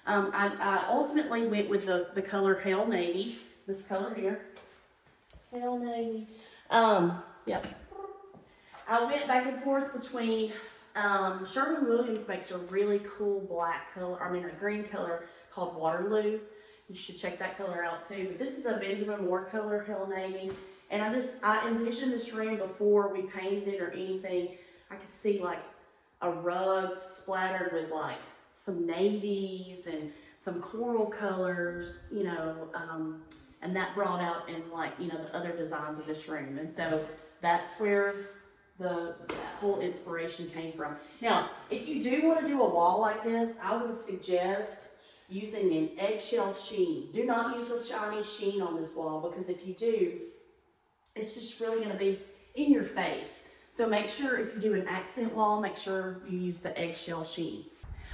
Um, 0.07 0.31
I, 0.35 0.53
I, 0.61 0.85
ultimately 0.89 1.47
went 1.47 1.69
with 1.69 1.87
the, 1.87 2.09
the 2.15 2.23
color 2.23 2.61
Hale 2.61 2.87
Navy, 2.87 3.39
this 3.67 3.87
color 3.87 4.15
here. 4.15 4.47
Hale 5.51 5.79
Navy. 5.79 6.29
Um, 6.71 7.23
yep. 7.45 7.67
I 8.89 9.05
went 9.05 9.27
back 9.27 9.47
and 9.47 9.61
forth 9.65 9.93
between 9.93 10.53
um, 10.95 11.45
Sherwin-Williams 11.45 12.29
makes 12.29 12.53
a 12.53 12.59
really 12.59 13.01
cool 13.19 13.41
black 13.41 13.93
color, 13.95 14.23
I 14.23 14.31
mean 14.31 14.45
a 14.45 14.51
green 14.51 14.85
color 14.85 15.27
called 15.51 15.75
Waterloo. 15.75 16.39
You 16.89 16.97
should 16.97 17.19
check 17.19 17.39
that 17.41 17.59
color 17.59 17.85
out 17.85 18.07
too. 18.07 18.29
But 18.29 18.39
this 18.39 18.59
is 18.59 18.67
a 18.67 18.77
Benjamin 18.77 19.25
Moore 19.25 19.47
color, 19.47 19.83
Hale 19.83 20.07
Navy. 20.09 20.53
And 20.91 21.03
I 21.03 21.13
just, 21.13 21.35
I 21.43 21.69
envisioned 21.69 22.13
this 22.13 22.33
room 22.33 22.59
before 22.59 23.13
we 23.13 23.23
painted 23.23 23.69
it 23.69 23.81
or 23.81 23.91
anything. 23.91 24.51
I 24.91 24.95
could 24.97 25.13
see 25.13 25.41
like 25.41 25.59
a 26.23 26.31
rug 26.31 26.99
splattered 26.99 27.73
with 27.73 27.91
like 27.91 28.19
some 28.55 28.87
navies 28.87 29.87
and 29.87 30.13
some 30.37 30.61
coral 30.61 31.07
colors, 31.07 32.07
you 32.13 32.25
know, 32.25 32.69
um, 32.75 33.23
and 33.63 33.75
that 33.75 33.95
brought 33.95 34.21
out 34.21 34.49
in 34.49 34.71
like, 34.71 34.93
you 34.99 35.09
know, 35.09 35.19
the 35.19 35.35
other 35.37 35.53
designs 35.57 35.99
of 35.99 36.07
this 36.07 36.29
room. 36.29 36.59
And 36.59 36.71
so 36.71 37.05
that's 37.41 37.81
where 37.81 38.15
the 38.79 39.15
whole 39.59 39.81
inspiration 39.81 40.49
came 40.51 40.73
from. 40.73 40.97
Now, 41.21 41.51
if 41.71 41.89
you 41.89 42.03
do 42.03 42.29
want 42.29 42.41
to 42.41 42.47
do 42.47 42.61
a 42.63 42.69
wall 42.69 43.01
like 43.01 43.25
this, 43.25 43.57
I 43.63 43.77
would 43.77 43.95
suggest 43.95 44.89
using 45.29 45.73
an 45.75 45.91
eggshell 45.99 46.55
sheen. 46.55 47.11
Do 47.13 47.25
not 47.25 47.57
use 47.57 47.71
a 47.71 47.83
shiny 47.83 48.23
sheen 48.23 48.61
on 48.61 48.77
this 48.77 48.95
wall 48.95 49.21
because 49.21 49.49
if 49.49 49.67
you 49.67 49.75
do, 49.75 50.21
it's 51.17 51.35
just 51.35 51.61
really 51.61 51.79
going 51.79 51.91
to 51.91 51.97
be 51.97 52.21
in 52.55 52.71
your 52.71 52.85
face. 52.85 53.43
So 53.71 53.89
make 53.89 54.09
sure 54.09 54.39
if 54.39 54.55
you 54.55 54.61
do 54.61 54.75
an 54.75 54.87
accent 54.87 55.35
wall, 55.35 55.61
make 55.61 55.77
sure 55.77 56.19
you 56.29 56.39
use 56.39 56.61
the 56.61 56.79
eggshell 56.79 57.25
sheen. 57.25 57.65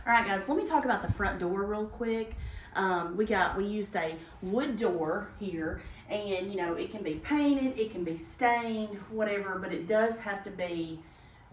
All 0.06 0.12
right, 0.12 0.26
guys, 0.26 0.48
let 0.48 0.56
me 0.56 0.64
talk 0.64 0.84
about 0.84 1.02
the 1.02 1.12
front 1.12 1.38
door 1.38 1.64
real 1.64 1.86
quick. 1.86 2.36
Um, 2.74 3.16
we 3.16 3.26
got 3.26 3.56
we 3.56 3.66
used 3.66 3.94
a 3.96 4.14
wood 4.40 4.76
door 4.76 5.28
here, 5.38 5.82
and 6.08 6.50
you 6.50 6.56
know 6.56 6.74
it 6.74 6.90
can 6.90 7.02
be 7.02 7.14
painted, 7.14 7.78
it 7.78 7.92
can 7.92 8.02
be 8.02 8.16
stained, 8.16 8.98
whatever, 9.10 9.58
but 9.58 9.72
it 9.72 9.86
does 9.86 10.18
have 10.18 10.42
to 10.44 10.50
be 10.50 10.98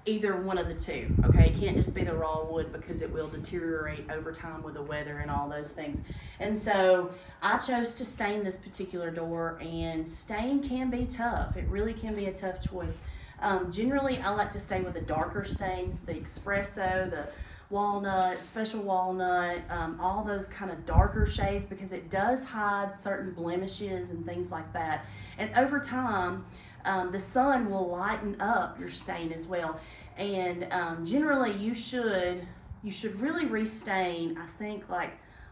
either 0.06 0.36
one 0.36 0.58
of 0.58 0.68
the 0.68 0.74
two. 0.74 1.14
Okay, 1.26 1.48
it 1.48 1.60
can't 1.60 1.76
just 1.76 1.94
be 1.94 2.04
the 2.04 2.14
raw 2.14 2.44
wood 2.44 2.72
because 2.72 3.02
it 3.02 3.12
will 3.12 3.28
deteriorate 3.28 4.10
over 4.10 4.32
time 4.32 4.64
with 4.64 4.74
the 4.74 4.82
weather 4.82 5.18
and 5.20 5.30
all 5.30 5.50
those 5.50 5.72
things. 5.72 6.02
And 6.40 6.58
so 6.58 7.12
I 7.42 7.58
chose 7.58 7.94
to 7.96 8.06
stain 8.06 8.44
this 8.44 8.58
particular 8.58 9.12
door, 9.12 9.60
and 9.62 10.08
stain 10.08 10.68
can 10.68 10.90
be 10.90 11.06
tough. 11.06 11.58
It 11.58 11.68
really 11.68 11.94
can 11.94 12.16
be 12.16 12.26
a 12.28 12.34
tough 12.34 12.62
choice. 12.62 13.00
Um, 13.42 13.72
generally, 13.72 14.20
I 14.20 14.30
like 14.32 14.52
to 14.54 14.60
stain 14.60 14.84
with 14.84 14.94
the 14.94 15.02
darker 15.02 15.44
stains, 15.44 16.02
the 16.02 16.14
espresso, 16.14 17.10
the 17.10 17.30
walnut, 17.70 18.42
special 18.42 18.82
walnut, 18.82 19.60
um, 19.70 19.98
all 20.00 20.24
those 20.24 20.50
kind 20.50 20.72
of 20.72 20.86
darker 20.86 21.26
shades 21.26 21.66
because 21.66 21.92
it 21.92 22.10
does 22.10 22.44
hide 22.44 22.98
certain 22.98 23.32
blemishes 23.32 24.10
and 24.10 24.26
things 24.26 24.52
like 24.52 24.72
that. 24.74 25.06
And 25.38 25.56
over 25.56 25.80
time, 25.80 26.46
um, 26.86 27.12
the 27.12 27.20
sun 27.20 27.70
will 27.70 27.88
lighten 27.88 28.40
up 28.42 28.80
your 28.80 28.90
stain 28.90 29.32
as 29.32 29.48
well. 29.48 29.80
And 30.18 30.72
um, 30.72 31.06
generally, 31.06 31.54
you 31.54 31.74
should 31.74 32.46
you 32.84 32.92
should 32.92 33.20
really 33.20 33.46
restain. 33.46 34.38
I 34.38 34.46
think 34.58 34.90
like 34.90 35.12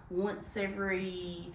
once 0.10 0.55
every 0.57 1.51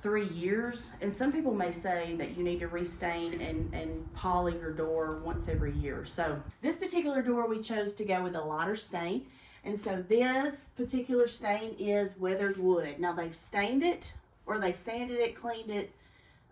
three 0.00 0.28
years. 0.28 0.92
And 1.00 1.12
some 1.12 1.32
people 1.32 1.54
may 1.54 1.72
say 1.72 2.14
that 2.18 2.36
you 2.36 2.44
need 2.44 2.60
to 2.60 2.68
restain 2.68 3.40
and, 3.40 3.72
and 3.74 4.12
poly 4.14 4.52
your 4.54 4.72
door 4.72 5.20
once 5.24 5.48
every 5.48 5.72
year. 5.72 6.04
So 6.04 6.40
this 6.60 6.76
particular 6.76 7.22
door 7.22 7.48
we 7.48 7.60
chose 7.60 7.94
to 7.94 8.04
go 8.04 8.22
with 8.22 8.36
a 8.36 8.40
lighter 8.40 8.76
stain. 8.76 9.26
And 9.64 9.80
so 9.80 10.04
this 10.08 10.70
particular 10.76 11.26
stain 11.26 11.74
is 11.78 12.16
weathered 12.18 12.56
wood. 12.56 13.00
Now 13.00 13.14
they've 13.14 13.34
stained 13.34 13.82
it 13.82 14.12
or 14.44 14.60
they 14.60 14.72
sanded 14.72 15.18
it, 15.18 15.34
cleaned 15.34 15.70
it, 15.70 15.90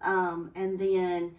um, 0.02 0.50
and 0.56 0.78
then 0.78 1.36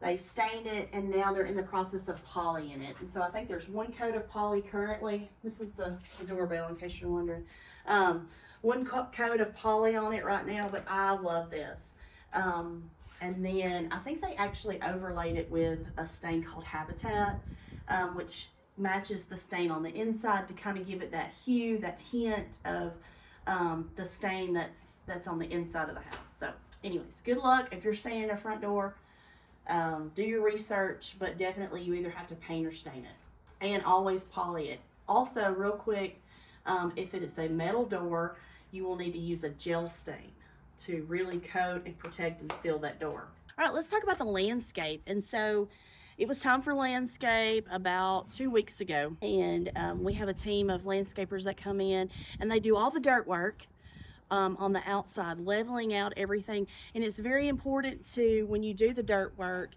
they 0.00 0.16
stained 0.16 0.66
it 0.66 0.88
and 0.92 1.10
now 1.10 1.32
they're 1.32 1.46
in 1.46 1.56
the 1.56 1.62
process 1.62 2.08
of 2.08 2.22
polying 2.24 2.82
it. 2.82 2.96
And 3.00 3.08
so 3.08 3.20
I 3.20 3.30
think 3.30 3.48
there's 3.48 3.68
one 3.68 3.92
coat 3.92 4.14
of 4.14 4.28
poly 4.28 4.62
currently. 4.62 5.28
This 5.42 5.60
is 5.60 5.72
the, 5.72 5.98
doorbell 6.26 6.68
in 6.68 6.76
case 6.76 7.00
you're 7.00 7.10
wondering. 7.10 7.44
Um, 7.86 8.28
one 8.60 8.84
co- 8.84 9.08
coat 9.12 9.40
of 9.40 9.54
poly 9.54 9.96
on 9.96 10.12
it 10.12 10.24
right 10.24 10.46
now, 10.46 10.66
but 10.70 10.84
I 10.88 11.12
love 11.12 11.50
this. 11.50 11.94
Um, 12.32 12.88
and 13.20 13.44
then 13.44 13.88
I 13.90 13.98
think 13.98 14.20
they 14.20 14.34
actually 14.36 14.80
overlaid 14.82 15.36
it 15.36 15.50
with 15.50 15.80
a 15.96 16.06
stain 16.06 16.44
called 16.44 16.64
Habitat, 16.64 17.40
um, 17.88 18.14
which 18.14 18.48
matches 18.76 19.24
the 19.24 19.36
stain 19.36 19.72
on 19.72 19.82
the 19.82 19.92
inside 19.92 20.46
to 20.46 20.54
kind 20.54 20.78
of 20.78 20.86
give 20.86 21.02
it 21.02 21.10
that 21.10 21.32
hue, 21.32 21.78
that 21.78 22.00
hint 22.00 22.58
of 22.64 22.92
um, 23.48 23.90
the 23.96 24.04
stain 24.04 24.52
that's 24.52 25.00
that's 25.06 25.26
on 25.26 25.38
the 25.38 25.50
inside 25.50 25.88
of 25.88 25.94
the 25.94 26.02
house. 26.02 26.36
So, 26.36 26.50
anyways, 26.84 27.22
good 27.22 27.38
luck 27.38 27.68
if 27.72 27.82
you're 27.82 27.94
staining 27.94 28.30
a 28.30 28.36
front 28.36 28.60
door. 28.60 28.94
Um, 29.68 30.12
do 30.14 30.22
your 30.22 30.42
research, 30.42 31.16
but 31.18 31.36
definitely 31.36 31.82
you 31.82 31.94
either 31.94 32.10
have 32.10 32.26
to 32.28 32.34
paint 32.34 32.66
or 32.66 32.72
stain 32.72 33.04
it, 33.04 33.64
and 33.64 33.82
always 33.84 34.24
poly 34.24 34.70
it. 34.70 34.80
Also, 35.06 35.50
real 35.52 35.72
quick, 35.72 36.20
um, 36.66 36.92
if 36.96 37.14
it 37.14 37.22
is 37.22 37.38
a 37.38 37.48
metal 37.48 37.84
door, 37.84 38.36
you 38.70 38.84
will 38.84 38.96
need 38.96 39.12
to 39.12 39.18
use 39.18 39.44
a 39.44 39.50
gel 39.50 39.88
stain 39.88 40.32
to 40.78 41.04
really 41.08 41.38
coat 41.38 41.82
and 41.86 41.98
protect 41.98 42.40
and 42.40 42.52
seal 42.52 42.78
that 42.78 43.00
door. 43.00 43.28
All 43.58 43.64
right, 43.64 43.74
let's 43.74 43.88
talk 43.88 44.02
about 44.02 44.18
the 44.18 44.24
landscape. 44.24 45.02
And 45.06 45.22
so 45.22 45.68
it 46.16 46.28
was 46.28 46.38
time 46.38 46.62
for 46.62 46.74
landscape 46.74 47.66
about 47.70 48.28
two 48.28 48.50
weeks 48.50 48.80
ago. 48.80 49.16
And 49.22 49.70
um, 49.76 50.04
we 50.04 50.12
have 50.14 50.28
a 50.28 50.34
team 50.34 50.70
of 50.70 50.82
landscapers 50.82 51.44
that 51.44 51.56
come 51.56 51.80
in 51.80 52.10
and 52.40 52.50
they 52.50 52.60
do 52.60 52.76
all 52.76 52.90
the 52.90 53.00
dirt 53.00 53.26
work. 53.26 53.66
Um, 54.30 54.58
on 54.60 54.74
the 54.74 54.82
outside, 54.84 55.38
leveling 55.38 55.94
out 55.94 56.12
everything. 56.18 56.66
And 56.94 57.02
it's 57.02 57.18
very 57.18 57.48
important 57.48 58.06
to, 58.12 58.44
when 58.44 58.62
you 58.62 58.74
do 58.74 58.92
the 58.92 59.02
dirt 59.02 59.32
work, 59.38 59.70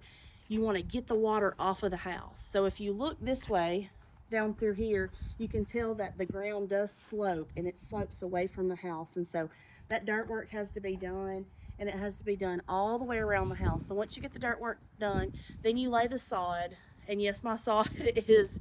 you 0.49 0.59
want 0.59 0.75
to 0.75 0.83
get 0.83 1.07
the 1.07 1.15
water 1.15 1.55
off 1.57 1.83
of 1.83 1.91
the 1.91 1.97
house. 1.97 2.45
So 2.45 2.65
if 2.65 2.81
you 2.81 2.91
look 2.91 3.15
this 3.21 3.47
way, 3.47 3.89
down 4.31 4.53
through 4.55 4.73
here, 4.73 5.11
you 5.37 5.47
can 5.47 5.63
tell 5.63 5.93
that 5.95 6.17
the 6.17 6.25
ground 6.25 6.69
does 6.69 6.91
slope 6.91 7.51
and 7.55 7.67
it 7.67 7.77
slopes 7.77 8.23
away 8.23 8.47
from 8.47 8.67
the 8.67 8.75
house. 8.75 9.17
And 9.17 9.27
so 9.27 9.49
that 9.89 10.05
dirt 10.05 10.27
work 10.27 10.49
has 10.49 10.71
to 10.71 10.79
be 10.79 10.95
done 10.95 11.45
and 11.77 11.89
it 11.89 11.95
has 11.95 12.17
to 12.17 12.23
be 12.23 12.35
done 12.35 12.61
all 12.67 12.97
the 12.97 13.05
way 13.05 13.17
around 13.17 13.49
the 13.49 13.55
house. 13.55 13.85
So 13.87 13.93
once 13.93 14.15
you 14.15 14.21
get 14.21 14.33
the 14.33 14.39
dirt 14.39 14.59
work 14.59 14.79
done, 14.99 15.33
then 15.61 15.77
you 15.77 15.89
lay 15.89 16.07
the 16.07 16.17
sod. 16.17 16.75
And 17.07 17.21
yes, 17.21 17.43
my 17.43 17.55
sod 17.55 17.89
is, 18.27 18.59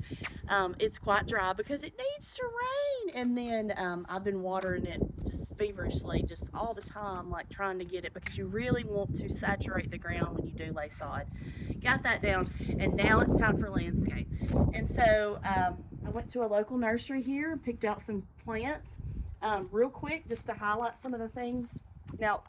um, 0.49 0.75
it's 0.79 0.99
quite 0.99 1.27
dry 1.27 1.53
because 1.53 1.85
it 1.85 1.95
needs 1.99 2.35
to 2.35 2.43
rain. 2.45 3.15
And 3.15 3.37
then 3.37 3.75
um, 3.77 4.07
I've 4.09 4.25
been 4.25 4.43
watering 4.43 4.87
it 4.87 5.01
just 5.25 5.55
feverishly, 5.57 6.23
just 6.23 6.49
all 6.55 6.75
the 6.75 6.83
time, 6.83 7.31
like 7.31 7.49
trying 7.49 7.79
to 7.79 7.85
get 7.85 8.05
it 8.05 8.15
because 8.15 8.37
you 8.37 8.47
really 8.47 8.85
want 8.85 9.15
to 9.17 9.29
saturate 9.29 9.91
the 9.91 9.99
ground 9.99 10.37
when 10.39 10.47
you 10.47 10.53
do 10.53 10.73
lay 10.73 10.89
sod. 10.89 11.27
Got 11.83 12.03
that 12.03 12.23
down, 12.23 12.51
and 12.79 12.95
now 12.95 13.21
it's 13.21 13.37
time 13.37 13.57
for 13.57 13.71
landscape. 13.71 14.29
And 14.75 14.89
so 14.89 15.41
um, 15.45 15.83
I 16.07 16.11
went 16.11 16.29
to 16.31 16.45
a 16.45 16.47
local 16.49 16.77
nursery 16.77 17.23
here, 17.23 17.57
picked 17.57 17.85
out 17.85 18.03
some 18.03 18.25
plants 18.45 18.99
um, 19.43 19.69
real 19.71 19.89
quick 19.89 20.29
just 20.29 20.47
to 20.47 20.55
highlight 20.55 20.99
some 20.99 21.15
of 21.15 21.21
the 21.21 21.29
things. 21.29 21.81
Now, 22.19 22.43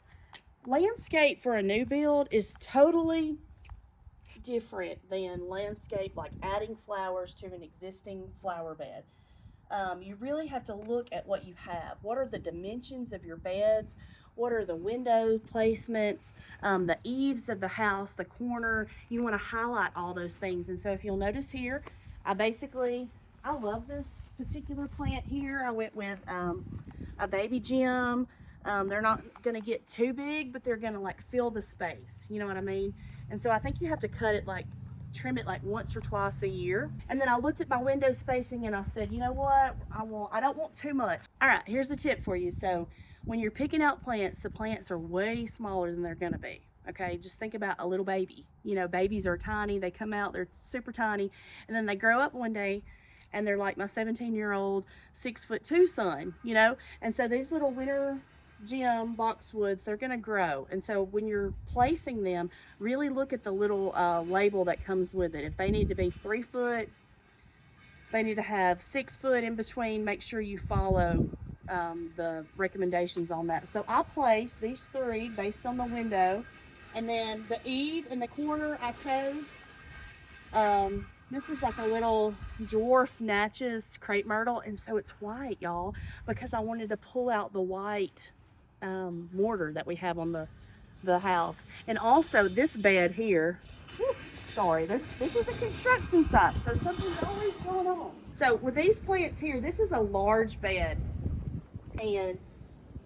landscape 0.66 1.40
for 1.40 1.54
a 1.54 1.62
new 1.62 1.86
build 1.86 2.28
is 2.30 2.54
totally 2.60 3.36
different 4.42 4.98
than 5.10 5.48
landscape 5.48 6.16
like 6.16 6.32
adding 6.42 6.76
flowers 6.76 7.34
to 7.34 7.46
an 7.46 7.62
existing 7.62 8.28
flower 8.40 8.74
bed. 8.74 9.04
Um, 9.70 10.02
you 10.02 10.16
really 10.16 10.46
have 10.48 10.64
to 10.64 10.74
look 10.74 11.08
at 11.12 11.26
what 11.26 11.46
you 11.46 11.54
have. 11.56 11.96
What 12.02 12.18
are 12.18 12.26
the 12.26 12.38
dimensions 12.38 13.12
of 13.12 13.24
your 13.24 13.36
beds? 13.36 13.96
What 14.34 14.52
are 14.52 14.64
the 14.64 14.76
window 14.76 15.38
placements, 15.38 16.32
um, 16.62 16.86
the 16.86 16.98
eaves 17.04 17.48
of 17.48 17.60
the 17.60 17.68
house, 17.68 18.14
the 18.14 18.24
corner? 18.24 18.88
You 19.08 19.22
want 19.22 19.34
to 19.34 19.38
highlight 19.38 19.90
all 19.96 20.12
those 20.12 20.36
things. 20.36 20.68
And 20.68 20.78
so, 20.78 20.90
if 20.90 21.04
you'll 21.04 21.16
notice 21.16 21.50
here, 21.50 21.82
I 22.24 22.34
basically 22.34 23.08
I 23.44 23.54
love 23.54 23.88
this 23.88 24.22
particular 24.38 24.86
plant 24.86 25.24
here. 25.26 25.64
I 25.66 25.70
went 25.72 25.96
with 25.96 26.18
um, 26.28 26.64
a 27.18 27.26
baby 27.26 27.58
gem. 27.58 28.28
Um, 28.64 28.88
they're 28.88 29.02
not 29.02 29.22
going 29.42 29.54
to 29.54 29.60
get 29.60 29.86
too 29.86 30.12
big, 30.12 30.52
but 30.52 30.62
they're 30.64 30.76
going 30.76 30.94
to 30.94 31.00
like 31.00 31.20
fill 31.22 31.50
the 31.50 31.62
space. 31.62 32.26
You 32.28 32.38
know 32.38 32.46
what 32.46 32.56
I 32.56 32.60
mean? 32.60 32.94
And 33.30 33.40
so 33.40 33.50
I 33.50 33.58
think 33.58 33.80
you 33.80 33.88
have 33.88 34.00
to 34.00 34.08
cut 34.08 34.34
it 34.34 34.46
like 34.46 34.66
trim 35.12 35.36
it 35.36 35.46
like 35.46 35.62
once 35.62 35.96
or 35.96 36.00
twice 36.00 36.42
a 36.42 36.48
year. 36.48 36.90
And 37.08 37.20
then 37.20 37.28
I 37.28 37.36
looked 37.36 37.60
at 37.60 37.68
my 37.68 37.80
window 37.80 38.12
spacing 38.12 38.66
and 38.66 38.74
I 38.74 38.82
said, 38.84 39.12
you 39.12 39.18
know 39.18 39.32
what? 39.32 39.76
I 39.90 40.02
want 40.02 40.32
I 40.32 40.40
don't 40.40 40.56
want 40.56 40.74
too 40.74 40.94
much. 40.94 41.22
All 41.40 41.48
right, 41.48 41.62
here's 41.66 41.90
a 41.90 41.96
tip 41.96 42.22
for 42.22 42.36
you. 42.36 42.50
So 42.50 42.88
when 43.24 43.38
you're 43.38 43.50
picking 43.50 43.82
out 43.82 44.02
plants, 44.02 44.40
the 44.40 44.50
plants 44.50 44.90
are 44.90 44.98
way 44.98 45.46
smaller 45.46 45.90
than 45.92 46.02
they're 46.02 46.14
going 46.14 46.32
to 46.32 46.38
be. 46.38 46.62
Okay, 46.88 47.16
just 47.16 47.38
think 47.38 47.54
about 47.54 47.76
a 47.78 47.86
little 47.86 48.04
baby. 48.04 48.46
You 48.64 48.74
know, 48.74 48.88
babies 48.88 49.26
are 49.26 49.36
tiny, 49.36 49.78
they 49.78 49.92
come 49.92 50.12
out, 50.12 50.32
they're 50.32 50.48
super 50.52 50.90
tiny, 50.90 51.30
and 51.68 51.76
then 51.76 51.86
they 51.86 51.94
grow 51.94 52.18
up 52.18 52.34
one 52.34 52.52
day 52.52 52.82
and 53.32 53.46
they're 53.46 53.56
like 53.56 53.76
my 53.76 53.86
17 53.86 54.34
year 54.34 54.52
old 54.52 54.84
six 55.12 55.44
foot 55.44 55.64
two 55.64 55.86
son, 55.86 56.34
you 56.42 56.54
know? 56.54 56.76
And 57.00 57.14
so 57.14 57.28
these 57.28 57.52
little 57.52 57.70
winter 57.70 58.18
gem 58.66 59.16
boxwoods, 59.16 59.84
they're 59.84 59.96
gonna 59.96 60.16
grow. 60.16 60.66
And 60.70 60.82
so 60.82 61.02
when 61.02 61.26
you're 61.26 61.52
placing 61.72 62.22
them, 62.22 62.50
really 62.78 63.08
look 63.08 63.32
at 63.32 63.44
the 63.44 63.52
little 63.52 63.94
uh, 63.94 64.22
label 64.22 64.64
that 64.66 64.84
comes 64.84 65.14
with 65.14 65.34
it. 65.34 65.44
If 65.44 65.56
they 65.56 65.70
need 65.70 65.88
to 65.88 65.94
be 65.94 66.10
three 66.10 66.42
foot, 66.42 66.88
they 68.12 68.22
need 68.22 68.36
to 68.36 68.42
have 68.42 68.82
six 68.82 69.16
foot 69.16 69.42
in 69.42 69.54
between, 69.54 70.04
make 70.04 70.22
sure 70.22 70.40
you 70.40 70.58
follow 70.58 71.28
um, 71.68 72.12
the 72.16 72.44
recommendations 72.56 73.30
on 73.30 73.46
that. 73.46 73.68
So 73.68 73.84
I 73.88 74.02
placed 74.02 74.60
these 74.60 74.86
three 74.92 75.28
based 75.30 75.66
on 75.66 75.76
the 75.76 75.84
window. 75.84 76.44
And 76.94 77.08
then 77.08 77.44
the 77.48 77.58
eave 77.64 78.06
in 78.10 78.18
the 78.18 78.28
corner 78.28 78.78
I 78.82 78.92
chose, 78.92 79.48
um, 80.52 81.06
this 81.30 81.48
is 81.48 81.62
like 81.62 81.78
a 81.78 81.86
little 81.86 82.34
dwarf 82.60 83.18
Natchez 83.18 83.96
crepe 83.96 84.26
myrtle. 84.26 84.60
And 84.60 84.78
so 84.78 84.98
it's 84.98 85.10
white, 85.12 85.56
y'all, 85.60 85.94
because 86.26 86.52
I 86.52 86.60
wanted 86.60 86.90
to 86.90 86.98
pull 86.98 87.30
out 87.30 87.54
the 87.54 87.62
white 87.62 88.30
um, 88.82 89.30
mortar 89.32 89.72
that 89.72 89.86
we 89.86 89.94
have 89.96 90.18
on 90.18 90.32
the, 90.32 90.48
the 91.02 91.18
house. 91.18 91.62
And 91.86 91.98
also 91.98 92.48
this 92.48 92.76
bed 92.76 93.12
here, 93.12 93.58
whew, 93.96 94.14
sorry, 94.54 94.86
this, 94.86 95.34
is 95.34 95.48
a 95.48 95.52
construction 95.52 96.24
site, 96.24 96.54
so 96.64 96.76
something's 96.76 97.22
always 97.22 97.54
going 97.64 97.86
on. 97.86 98.10
So 98.32 98.56
with 98.56 98.74
these 98.74 99.00
plants 99.00 99.40
here, 99.40 99.60
this 99.60 99.80
is 99.80 99.92
a 99.92 100.00
large 100.00 100.60
bed. 100.60 101.00
And 102.02 102.38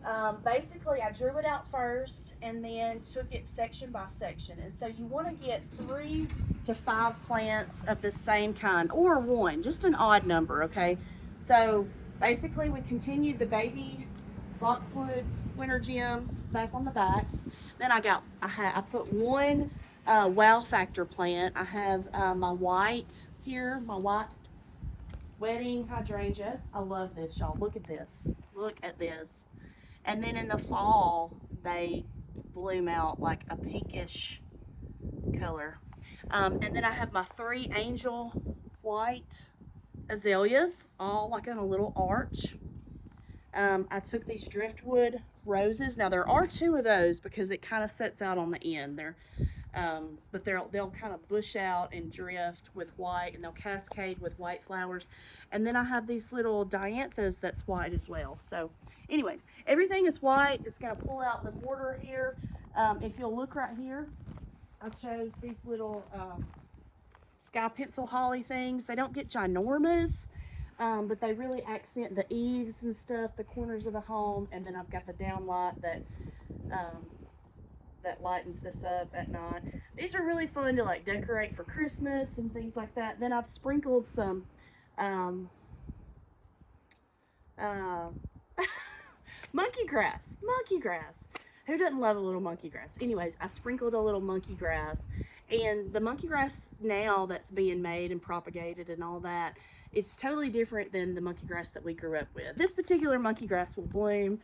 um, 0.05 0.39
basically 0.45 1.01
I 1.03 1.11
drew 1.11 1.37
it 1.37 1.45
out 1.45 1.69
first 1.71 2.35
and 2.41 2.65
then 2.65 3.01
took 3.01 3.33
it 3.35 3.47
section 3.47 3.91
by 3.91 4.07
section. 4.07 4.59
And 4.61 4.73
so 4.73 4.87
you 4.87 5.05
want 5.05 5.29
to 5.29 5.47
get 5.47 5.65
three 5.87 6.29
to 6.65 6.75
five 6.75 7.21
plants 7.27 7.83
of 7.89 8.01
the 8.01 8.11
same 8.11 8.55
kind 8.55 8.91
or 8.93 9.19
one, 9.19 9.63
just 9.63 9.85
an 9.85 9.95
odd 9.95 10.27
number, 10.27 10.63
okay? 10.65 10.97
So 11.39 11.87
basically 12.21 12.71
we 12.71 12.81
continued 12.83 13.39
the 13.39 13.47
baby 13.47 14.07
boxwood 14.61 15.25
winter 15.57 15.79
gems 15.79 16.43
back 16.45 16.71
on 16.75 16.85
the 16.85 16.91
back. 16.91 17.27
Then 17.79 17.93
I 17.93 18.01
got, 18.01 18.23
I 18.43 18.49
had, 18.49 18.73
I 18.77 18.81
put 18.81 19.13
one 19.13 19.71
uh, 20.07 20.31
wow 20.33 20.61
factor 20.61 21.05
plant. 21.05 21.55
I 21.57 21.65
have 21.65 22.09
uh, 22.13 22.35
my 22.35 22.51
white 22.53 23.27
here, 23.43 23.81
my 23.85 23.97
white 23.97 24.29
wedding 25.39 25.87
hydrangea. 25.87 26.61
I 26.73 26.81
love 26.81 27.15
this, 27.15 27.39
y'all. 27.39 27.57
Look 27.59 27.77
at 27.77 27.85
this. 27.85 28.29
Look 28.55 28.77
at 28.83 28.99
this. 28.99 29.45
And 30.05 30.23
then 30.23 30.37
in 30.37 30.49
the 30.49 30.59
fall, 30.59 31.37
they 31.63 32.05
bloom 32.55 32.89
out 32.89 33.21
like 33.21 33.41
a 33.51 33.57
pinkish 33.57 34.41
color. 35.39 35.79
Um, 36.31 36.59
and 36.63 36.75
then 36.75 36.85
I 36.85 36.93
have 36.93 37.13
my 37.13 37.25
three 37.37 37.69
angel 37.75 38.57
white 38.83 39.43
azaleas, 40.09 40.85
all 40.99 41.29
like 41.31 41.47
in 41.47 41.59
a 41.59 41.65
little 41.65 41.93
arch. 41.97 42.57
Um, 43.55 43.87
I 43.91 44.01
took 44.01 44.27
these 44.27 44.47
driftwood 44.47 45.23
roses. 45.47 45.97
Now 45.97 46.09
there 46.09 46.29
are 46.29 46.47
two 46.47 46.77
of 46.77 46.85
those 46.85 47.21
because 47.21 47.51
it 47.51 47.63
kind 47.63 47.85
of 47.85 47.91
sets 47.91 48.23
out 48.23 48.39
on 48.39 48.51
the 48.51 48.77
end. 48.77 48.99
They're, 48.99 49.17
um, 49.75 50.19
but 50.33 50.45
they'll 50.45 50.69
they'll 50.73 50.91
kind 50.91 51.13
of 51.13 51.27
bush 51.29 51.57
out 51.57 51.93
and 51.93 52.11
drift 52.11 52.71
with 52.75 52.91
white, 52.99 53.33
and 53.35 53.45
they'll 53.45 53.53
cascade 53.53 54.19
with 54.21 54.39
white 54.39 54.63
flowers. 54.63 55.09
And 55.53 55.67
then 55.67 55.77
I 55.77 55.85
have 55.85 56.07
these 56.07 56.33
little 56.33 56.65
dianthus 56.65 57.41
that's 57.41 57.67
white 57.67 57.93
as 57.93 58.09
well. 58.09 58.39
So, 58.41 58.71
anyways, 59.11 59.45
everything 59.67 60.07
is 60.07 60.23
white. 60.23 60.61
It's 60.65 60.79
gonna 60.79 60.97
pull 60.97 61.21
out 61.21 61.45
the 61.45 61.53
border 61.53 61.99
here. 62.03 62.37
Um, 62.75 63.03
if 63.03 63.19
you'll 63.19 63.35
look 63.35 63.55
right 63.55 63.77
here, 63.77 64.07
I 64.81 64.89
chose 64.91 65.31
these 65.43 65.57
little 65.65 66.05
um, 66.15 66.47
sky 67.39 67.69
pencil 67.69 68.07
holly 68.07 68.43
things. 68.43 68.87
They 68.87 68.95
don't 68.95 69.13
get 69.13 69.29
ginormous. 69.29 70.29
Um, 70.79 71.09
but 71.09 71.21
they 71.21 71.33
really 71.33 71.63
accent 71.63 72.15
the 72.15 72.27
eaves 72.29 72.83
and 72.83 72.95
stuff, 72.95 73.35
the 73.37 73.45
corners 73.45 73.87
of 73.87 73.95
the 73.95 74.01
home, 74.01 74.47
and 74.53 74.65
then 74.65 74.77
I've 74.77 74.91
got 74.91 75.07
the 75.07 75.15
downlight 75.15 75.81
that 75.81 76.03
um, 76.71 77.07
that 78.05 78.23
lightens 78.23 78.61
this 78.61 78.85
up 78.85 79.09
at 79.15 79.29
night. 79.31 79.63
These 79.97 80.15
are 80.15 80.23
really 80.23 80.47
fun 80.47 80.77
to 80.77 80.85
like 80.85 81.05
decorate 81.05 81.55
for 81.55 81.65
Christmas 81.65 82.39
and 82.39 82.53
things 82.53 82.77
like 82.77 82.95
that. 82.95 83.19
Then 83.19 83.33
I've 83.33 83.47
sprinkled 83.47 84.07
some 84.07 84.45
um, 84.99 85.51
uh, 87.59 88.09
monkey 89.53 89.87
grass, 89.87 90.37
monkey 90.43 90.79
grass. 90.79 91.27
Who 91.67 91.77
doesn't 91.77 92.01
love 92.01 92.17
a 92.17 92.21
little 92.21 92.41
monkey 92.41 92.69
grass? 92.69 92.97
Anyways, 93.01 93.37
I 93.41 93.49
sprinkled 93.49 93.95
a 93.95 94.01
little 94.01 94.21
monkey 94.21 94.55
grass, 94.55 95.09
and 95.51 95.93
the 95.93 96.01
monkey 96.01 96.29
grass 96.29 96.63
now 96.81 97.27
that's 97.27 97.51
being 97.51 97.83
made 97.83 98.13
and 98.13 98.23
propagated 98.23 98.89
and 98.89 99.03
all 99.03 99.21
that 99.21 99.57
it's 99.97 100.15
totally 100.15 100.51
different 100.51 100.93
than 100.93 101.15
the 101.15 101.21
monkey 101.23 101.47
grass 101.47 101.71
that 101.71 101.83
we 101.83 101.95
grew 101.95 102.17
up 102.17 102.27
with. 102.35 102.55
This 102.55 102.75
particular 102.75 103.19
monkey 103.19 103.47
grass 103.47 103.77
will 103.77 103.87
bloom 103.87 104.41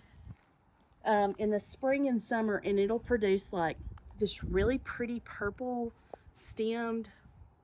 um, 1.05 1.35
in 1.38 1.50
the 1.50 1.61
spring 1.61 2.09
and 2.09 2.21
summer 2.21 2.62
and 2.64 2.79
it'll 2.79 2.99
produce 2.99 3.52
like 3.52 3.76
this 4.19 4.43
really 4.43 4.79
pretty 4.79 5.21
purple 5.25 5.93
stemmed, 6.33 7.09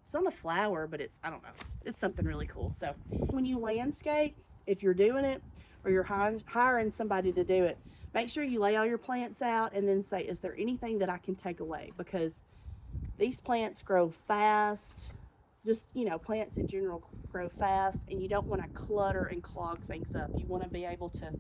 it's 0.04 0.12
not 0.12 0.26
a 0.26 0.30
flower, 0.30 0.86
but 0.86 1.00
it's, 1.00 1.18
I 1.24 1.30
don't 1.30 1.42
know, 1.42 1.48
it's 1.86 1.98
something 1.98 2.26
really 2.26 2.46
cool. 2.46 2.68
So 2.68 2.94
when 3.30 3.46
you 3.46 3.58
landscape, 3.58 4.36
if 4.66 4.82
you're 4.82 4.94
doing 4.94 5.24
it 5.24 5.42
or 5.82 5.90
you're 5.90 6.06
hiring 6.46 6.90
somebody 6.90 7.32
to 7.32 7.44
do 7.44 7.64
it, 7.64 7.78
make 8.14 8.28
sure 8.28 8.44
you 8.44 8.60
lay 8.60 8.76
all 8.76 8.86
your 8.86 8.98
plants 8.98 9.42
out 9.42 9.72
and 9.74 9.88
then 9.88 10.02
say, 10.02 10.22
is 10.22 10.40
there 10.40 10.56
anything 10.58 10.98
that 10.98 11.08
I 11.08 11.18
can 11.18 11.34
take 11.34 11.60
away? 11.60 11.92
Because 11.96 12.42
these 13.18 13.40
plants 13.40 13.82
grow 13.82 14.08
fast. 14.10 15.12
Just 15.66 15.88
you 15.92 16.04
know 16.04 16.18
plants 16.18 16.56
in 16.56 16.66
general 16.66 17.02
grow 17.30 17.48
fast 17.48 18.02
and 18.08 18.22
you 18.22 18.28
don't 18.28 18.46
want 18.46 18.62
to 18.62 18.68
clutter 18.68 19.24
and 19.24 19.42
clog 19.42 19.80
things 19.80 20.14
up. 20.14 20.30
You 20.36 20.46
want 20.46 20.62
to 20.62 20.68
be 20.68 20.84
able 20.84 21.10
to 21.10 21.32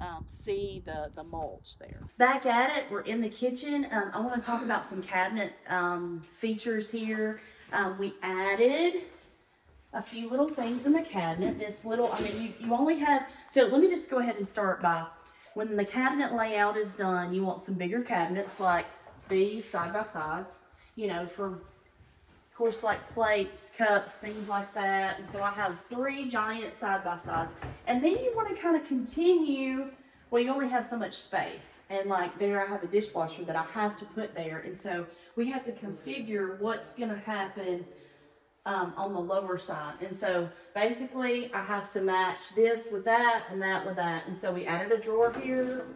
um, 0.00 0.24
see 0.26 0.82
the 0.86 1.10
the 1.14 1.24
mulch 1.24 1.76
there. 1.78 2.08
Back 2.16 2.46
at 2.46 2.78
it 2.78 2.84
we're 2.90 3.00
in 3.00 3.20
the 3.20 3.28
kitchen. 3.28 3.86
Um, 3.90 4.10
i 4.14 4.20
want 4.20 4.34
to 4.34 4.40
talk 4.40 4.62
about 4.62 4.84
some 4.84 5.02
cabinet 5.02 5.52
um, 5.68 6.22
features 6.30 6.90
here. 6.90 7.40
Um, 7.72 7.98
we 7.98 8.14
added 8.22 9.02
a 9.92 10.00
few 10.00 10.30
little 10.30 10.48
things 10.48 10.86
in 10.86 10.92
the 10.92 11.02
cabinet. 11.02 11.58
This 11.58 11.84
little 11.84 12.10
i 12.12 12.20
mean 12.20 12.40
you, 12.40 12.66
you 12.66 12.74
only 12.74 13.00
have 13.00 13.26
so 13.50 13.66
let 13.66 13.80
me 13.80 13.88
just 13.88 14.08
go 14.08 14.20
ahead 14.20 14.36
and 14.36 14.46
start 14.46 14.80
by 14.80 15.04
when 15.54 15.76
the 15.76 15.84
cabinet 15.84 16.34
layout 16.34 16.76
is 16.76 16.94
done 16.94 17.32
you 17.32 17.42
want 17.42 17.60
some 17.60 17.74
bigger 17.74 18.00
cabinets 18.00 18.60
like 18.60 18.86
these 19.28 19.68
side 19.68 19.92
by 19.92 20.02
sides 20.02 20.60
you 20.96 21.06
know 21.06 21.26
for 21.26 21.60
of 22.58 22.64
course, 22.64 22.82
like 22.82 23.14
plates, 23.14 23.70
cups, 23.78 24.16
things 24.16 24.48
like 24.48 24.74
that. 24.74 25.20
And 25.20 25.30
so 25.30 25.40
I 25.40 25.52
have 25.52 25.78
three 25.88 26.28
giant 26.28 26.74
side 26.74 27.04
by 27.04 27.16
sides. 27.16 27.52
And 27.86 28.02
then 28.02 28.16
you 28.16 28.32
want 28.34 28.48
to 28.48 28.60
kind 28.60 28.76
of 28.76 28.84
continue. 28.84 29.92
Well, 30.32 30.42
you 30.42 30.50
only 30.50 30.68
have 30.68 30.84
so 30.84 30.98
much 30.98 31.14
space. 31.14 31.84
And 31.88 32.08
like 32.08 32.36
there, 32.40 32.60
I 32.60 32.66
have 32.66 32.82
a 32.82 32.88
dishwasher 32.88 33.44
that 33.44 33.54
I 33.54 33.62
have 33.62 33.96
to 34.00 34.04
put 34.06 34.34
there. 34.34 34.58
And 34.58 34.76
so 34.76 35.06
we 35.36 35.48
have 35.52 35.64
to 35.66 35.72
configure 35.72 36.58
what's 36.58 36.96
going 36.96 37.10
to 37.10 37.18
happen 37.18 37.84
um, 38.68 38.92
on 38.98 39.14
the 39.14 39.20
lower 39.20 39.56
side. 39.56 39.94
And 40.02 40.14
so 40.14 40.48
basically, 40.74 41.52
I 41.54 41.64
have 41.64 41.90
to 41.92 42.02
match 42.02 42.54
this 42.54 42.88
with 42.92 43.04
that 43.06 43.44
and 43.50 43.60
that 43.62 43.84
with 43.86 43.96
that. 43.96 44.26
And 44.26 44.36
so 44.36 44.52
we 44.52 44.66
added 44.66 44.92
a 44.92 45.00
drawer 45.00 45.32
here 45.32 45.86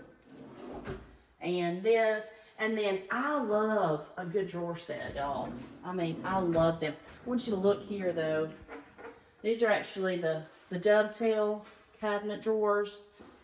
and 1.42 1.82
this. 1.82 2.28
And 2.58 2.76
then 2.76 3.00
I 3.10 3.38
love 3.40 4.08
a 4.16 4.24
good 4.24 4.46
drawer 4.46 4.76
set, 4.76 5.14
y'all. 5.16 5.52
I 5.84 5.92
mean, 5.92 6.22
I 6.24 6.38
love 6.38 6.80
them. 6.80 6.94
I 7.24 7.28
want 7.28 7.46
you 7.46 7.54
to 7.54 7.58
look 7.58 7.82
here, 7.82 8.12
though. 8.12 8.48
These 9.42 9.62
are 9.62 9.70
actually 9.70 10.16
the, 10.16 10.44
the 10.70 10.78
dovetail 10.78 11.66
cabinet 12.00 12.40
drawers, 12.40 13.00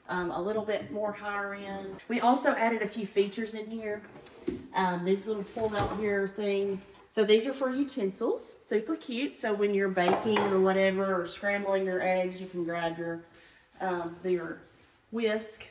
um, 0.08 0.30
a 0.30 0.40
little 0.40 0.64
bit 0.64 0.90
more 0.90 1.12
higher 1.12 1.54
end. 1.54 1.96
We 2.08 2.20
also 2.20 2.52
added 2.52 2.82
a 2.82 2.86
few 2.88 3.06
features 3.06 3.54
in 3.54 3.66
here. 3.70 4.02
Um, 4.74 5.04
these 5.04 5.26
little 5.26 5.44
pull 5.44 5.74
out 5.76 5.98
here 5.98 6.26
things. 6.28 6.86
So 7.08 7.24
these 7.24 7.46
are 7.46 7.52
for 7.52 7.70
utensils, 7.70 8.56
super 8.64 8.96
cute. 8.96 9.36
So 9.36 9.52
when 9.52 9.74
you're 9.74 9.88
baking 9.88 10.38
or 10.38 10.60
whatever, 10.60 11.20
or 11.20 11.26
scrambling 11.26 11.84
your 11.84 12.00
eggs, 12.02 12.40
you 12.40 12.46
can 12.46 12.64
grab 12.64 12.96
your, 12.98 13.24
um, 13.80 14.16
your 14.24 14.58
whisk 15.10 15.66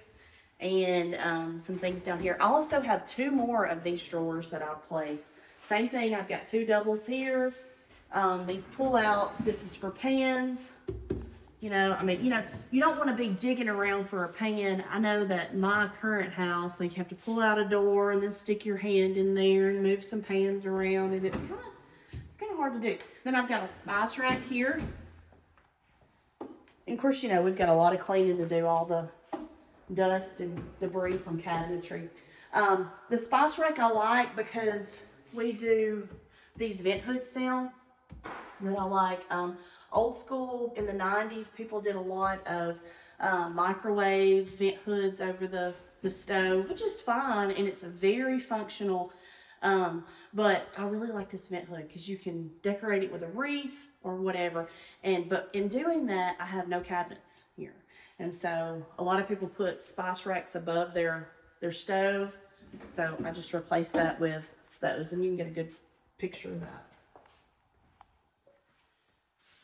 and 0.60 1.16
um, 1.16 1.60
some 1.60 1.78
things 1.78 2.02
down 2.02 2.20
here. 2.20 2.38
I 2.40 2.46
also 2.46 2.82
have 2.82 3.08
two 3.08 3.32
more 3.32 3.66
of 3.66 3.84
these 3.84 4.06
drawers 4.08 4.50
that 4.50 4.62
I'll 4.62 4.76
place. 4.88 5.32
Same 5.68 5.90
thing, 5.90 6.16
I've 6.16 6.30
got 6.30 6.48
two 6.48 6.66
doubles 6.66 7.06
here. 7.06 7.54
Um, 8.14 8.46
these 8.48 8.68
pull-outs, 8.76 9.40
this 9.40 9.64
is 9.64 9.76
for 9.76 9.92
pans. 9.92 10.72
You 11.60 11.72
know, 11.72 11.98
I 12.00 12.04
mean, 12.04 12.24
you 12.24 12.30
know, 12.30 12.44
you 12.70 12.80
don't 12.80 12.98
want 12.98 13.10
to 13.10 13.16
be 13.16 13.30
digging 13.30 13.68
around 13.68 14.08
for 14.08 14.26
a 14.26 14.30
pan. 14.30 14.84
I 14.92 15.00
know 15.00 15.26
that 15.26 15.58
my 15.58 15.90
current 16.00 16.32
house, 16.32 16.80
like 16.80 16.92
you 16.92 16.98
have 16.98 17.08
to 17.08 17.16
pull 17.16 17.42
out 17.42 17.58
a 17.58 17.66
door 17.66 18.12
and 18.12 18.22
then 18.22 18.32
stick 18.32 18.64
your 18.64 18.78
hand 18.78 19.18
in 19.18 19.34
there 19.34 19.70
and 19.70 19.82
move 19.82 20.06
some 20.06 20.22
pans 20.22 20.68
around, 20.68 21.14
and 21.14 21.26
it's 21.26 21.36
kind 21.36 21.52
of, 21.52 21.60
it's 22.12 22.38
kind 22.38 22.52
of 22.52 22.58
hard 22.58 22.74
to 22.74 22.80
do. 22.80 22.98
Then 23.24 23.34
I've 23.34 23.50
got 23.50 23.64
a 23.64 23.68
spice 23.68 24.20
rack 24.20 24.44
here. 24.46 24.80
And 26.86 26.94
of 26.94 27.00
course, 27.02 27.24
you 27.24 27.30
know, 27.30 27.42
we've 27.42 27.58
got 27.58 27.70
a 27.70 27.74
lot 27.74 27.92
of 27.92 28.00
cleaning 28.00 28.38
to 28.38 28.46
do, 28.46 28.68
all 28.68 28.86
the 28.86 29.10
dust 29.96 30.42
and 30.42 30.62
debris 30.80 31.18
from 31.18 31.42
cabinetry. 31.42 32.08
Um, 32.54 32.92
the 33.10 33.18
spice 33.18 33.58
rack 33.58 33.80
I 33.80 33.90
like 33.90 34.36
because 34.36 35.02
we 35.34 35.54
do 35.54 36.08
these 36.56 36.82
vent 36.82 37.02
hoods 37.02 37.36
now 37.36 37.74
that 38.62 38.78
I 38.78 38.84
like. 38.84 39.22
Um, 39.32 39.58
old 39.92 40.16
school 40.16 40.74
in 40.76 40.86
the 40.86 40.94
90s, 40.94 41.54
people 41.54 41.82
did 41.82 41.96
a 41.96 42.02
lot 42.02 42.46
of 42.48 42.78
uh, 43.20 43.50
microwave 43.50 44.50
vent 44.52 44.78
hoods 44.86 45.22
over 45.22 45.48
the, 45.48 45.74
the 46.02 46.12
stove, 46.12 46.70
which 46.70 46.82
is 46.82 47.02
fine 47.02 47.52
and 47.52 47.68
it's 47.68 47.84
a 47.84 47.90
very 47.90 48.40
functional. 48.40 49.12
Um, 49.64 50.06
but 50.34 50.68
I 50.78 50.86
really 50.86 51.12
like 51.12 51.30
this 51.30 51.48
vent 51.48 51.66
hood 51.66 51.88
because 51.88 52.08
you 52.08 52.18
can 52.18 52.52
decorate 52.62 53.04
it 53.04 53.12
with 53.12 53.24
a 53.24 53.28
wreath 53.28 53.88
or 54.04 54.16
whatever. 54.16 54.68
And 55.04 55.28
but 55.28 55.50
in 55.54 55.68
doing 55.68 56.06
that, 56.08 56.38
I 56.40 56.46
have 56.46 56.68
no 56.68 56.80
cabinets 56.82 57.46
here. 57.56 57.74
And 58.20 58.34
so 58.34 58.86
a 58.98 59.04
lot 59.04 59.20
of 59.20 59.28
people 59.28 59.48
put 59.48 59.84
spice 59.84 60.26
racks 60.26 60.56
above 60.56 60.94
their, 60.94 61.30
their 61.60 61.72
stove. 61.72 62.36
So 62.88 63.16
I 63.24 63.32
just 63.32 63.54
replaced 63.54 63.94
that 63.94 64.20
with 64.20 64.54
those 64.80 65.12
and 65.12 65.24
you 65.24 65.30
can 65.30 65.38
get 65.38 65.48
a 65.48 65.52
good 65.52 65.74
picture 66.18 66.50
of 66.50 66.60
that. 66.62 66.87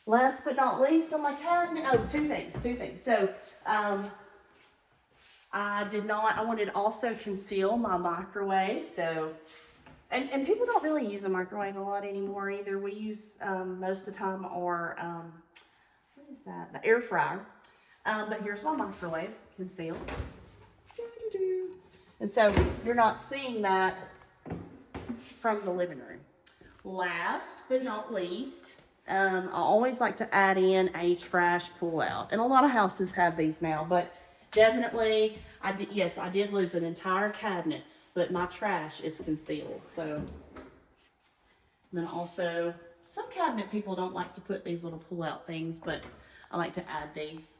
Last 0.06 0.44
but 0.44 0.56
not 0.56 0.80
least 0.80 1.12
on 1.12 1.22
my 1.22 1.34
cabinet, 1.34 1.84
oh, 1.90 1.96
two 2.04 2.28
things, 2.28 2.62
two 2.62 2.74
things. 2.74 3.02
So, 3.02 3.32
um, 3.64 4.10
I 5.56 5.84
did 5.84 6.04
not, 6.04 6.36
I 6.36 6.42
wanted 6.42 6.66
to 6.66 6.74
also 6.74 7.14
conceal 7.14 7.76
my 7.76 7.96
microwave. 7.96 8.84
So, 8.84 9.32
and, 10.10 10.28
and 10.30 10.44
people 10.44 10.66
don't 10.66 10.82
really 10.82 11.06
use 11.06 11.22
a 11.24 11.28
microwave 11.28 11.76
a 11.76 11.80
lot 11.80 12.04
anymore 12.04 12.50
either. 12.50 12.78
We 12.78 12.92
use, 12.92 13.38
um, 13.40 13.78
most 13.78 14.08
of 14.08 14.12
the 14.12 14.18
time 14.18 14.44
our, 14.44 14.96
um, 14.98 15.32
what 16.16 16.28
is 16.28 16.40
that? 16.40 16.72
The 16.72 16.84
air 16.84 17.00
fryer. 17.00 17.46
Um, 18.04 18.28
but 18.28 18.42
here's 18.42 18.64
my 18.64 18.74
microwave 18.74 19.30
concealed. 19.56 20.00
And 22.20 22.30
so 22.30 22.52
you're 22.84 22.94
not 22.94 23.20
seeing 23.20 23.62
that 23.62 23.96
from 25.38 25.64
the 25.64 25.70
living 25.70 25.98
room. 25.98 26.20
Last 26.82 27.62
but 27.68 27.84
not 27.84 28.12
least, 28.12 28.76
um, 29.08 29.48
I 29.52 29.56
always 29.56 30.00
like 30.00 30.16
to 30.16 30.34
add 30.34 30.56
in 30.56 30.90
a 30.94 31.14
trash 31.16 31.70
pull 31.78 32.00
out. 32.00 32.28
And 32.32 32.40
a 32.40 32.44
lot 32.44 32.64
of 32.64 32.70
houses 32.70 33.12
have 33.12 33.36
these 33.36 33.60
now, 33.60 33.86
but 33.88 34.12
definitely, 34.50 35.38
I 35.62 35.72
did, 35.72 35.88
yes, 35.92 36.18
I 36.18 36.28
did 36.28 36.52
lose 36.52 36.74
an 36.74 36.84
entire 36.84 37.30
cabinet, 37.30 37.82
but 38.14 38.32
my 38.32 38.46
trash 38.46 39.00
is 39.00 39.20
concealed. 39.20 39.82
So, 39.84 40.22
then 41.92 42.06
also, 42.06 42.74
some 43.04 43.30
cabinet 43.30 43.70
people 43.70 43.94
don't 43.94 44.14
like 44.14 44.32
to 44.34 44.40
put 44.40 44.64
these 44.64 44.84
little 44.84 44.98
pull 44.98 45.22
out 45.22 45.46
things, 45.46 45.78
but 45.78 46.06
I 46.50 46.56
like 46.56 46.72
to 46.74 46.90
add 46.90 47.14
these 47.14 47.58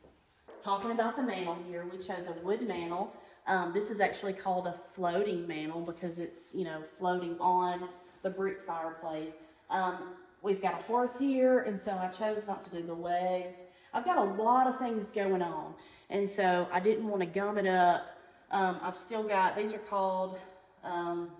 talking 0.64 0.90
about 0.90 1.14
the 1.14 1.22
mantle 1.22 1.58
here, 1.68 1.86
we 1.90 1.98
chose 1.98 2.26
a 2.26 2.32
wood 2.42 2.66
mantle. 2.66 3.12
Um, 3.46 3.72
this 3.74 3.90
is 3.90 4.00
actually 4.00 4.32
called 4.32 4.66
a 4.66 4.72
floating 4.72 5.46
mantle 5.46 5.82
because 5.82 6.18
it's, 6.18 6.54
you 6.54 6.64
know, 6.64 6.80
floating 6.82 7.36
on 7.38 7.88
the 8.22 8.30
brick 8.30 8.60
fireplace. 8.60 9.34
Um, 9.68 10.14
we've 10.44 10.60
got 10.60 10.74
a 10.78 10.82
hearth 10.84 11.18
here, 11.18 11.60
and 11.60 11.80
so 11.80 11.92
I 11.92 12.08
chose 12.08 12.46
not 12.46 12.60
to 12.62 12.70
do 12.70 12.82
the 12.82 12.94
legs. 12.94 13.62
I've 13.94 14.04
got 14.04 14.18
a 14.18 14.42
lot 14.42 14.66
of 14.66 14.78
things 14.78 15.10
going 15.10 15.40
on, 15.40 15.74
and 16.10 16.28
so 16.28 16.68
I 16.70 16.80
didn't 16.80 17.08
want 17.08 17.20
to 17.20 17.26
gum 17.26 17.56
it 17.56 17.66
up. 17.66 18.02
Um, 18.50 18.78
I've 18.82 18.96
still 18.96 19.22
got, 19.22 19.56
these 19.56 19.72
are 19.72 19.78
called, 19.78 20.38
um, 20.84 21.30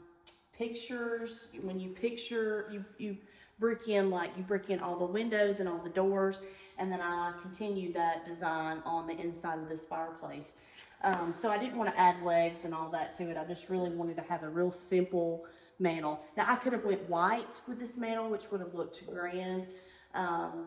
pictures. 0.56 1.48
When 1.62 1.78
you 1.78 1.90
picture, 1.90 2.66
you, 2.72 2.84
you 2.96 3.18
brick 3.58 3.88
in, 3.88 4.08
like, 4.08 4.30
you 4.36 4.42
brick 4.42 4.70
in 4.70 4.80
all 4.80 4.96
the 4.96 5.04
windows 5.04 5.60
and 5.60 5.68
all 5.68 5.78
the 5.78 5.90
doors, 5.90 6.40
and 6.78 6.90
then 6.90 7.00
I 7.02 7.34
continued 7.42 7.94
that 7.94 8.24
design 8.24 8.78
on 8.86 9.06
the 9.06 9.16
inside 9.20 9.58
of 9.58 9.68
this 9.68 9.84
fireplace. 9.84 10.54
Um, 11.02 11.34
so 11.34 11.50
I 11.50 11.58
didn't 11.58 11.76
want 11.76 11.90
to 11.90 12.00
add 12.00 12.22
legs 12.22 12.64
and 12.64 12.74
all 12.74 12.88
that 12.90 13.14
to 13.18 13.28
it. 13.28 13.36
I 13.36 13.44
just 13.44 13.68
really 13.68 13.90
wanted 13.90 14.16
to 14.16 14.22
have 14.22 14.42
a 14.42 14.48
real 14.48 14.70
simple 14.70 15.44
mantle. 15.78 16.20
Now 16.36 16.44
I 16.48 16.56
could 16.56 16.72
have 16.72 16.84
went 16.84 17.08
white 17.08 17.60
with 17.66 17.78
this 17.78 17.96
mantle, 17.98 18.28
which 18.28 18.50
would 18.50 18.60
have 18.60 18.74
looked 18.74 19.06
grand. 19.06 19.66
Um, 20.14 20.66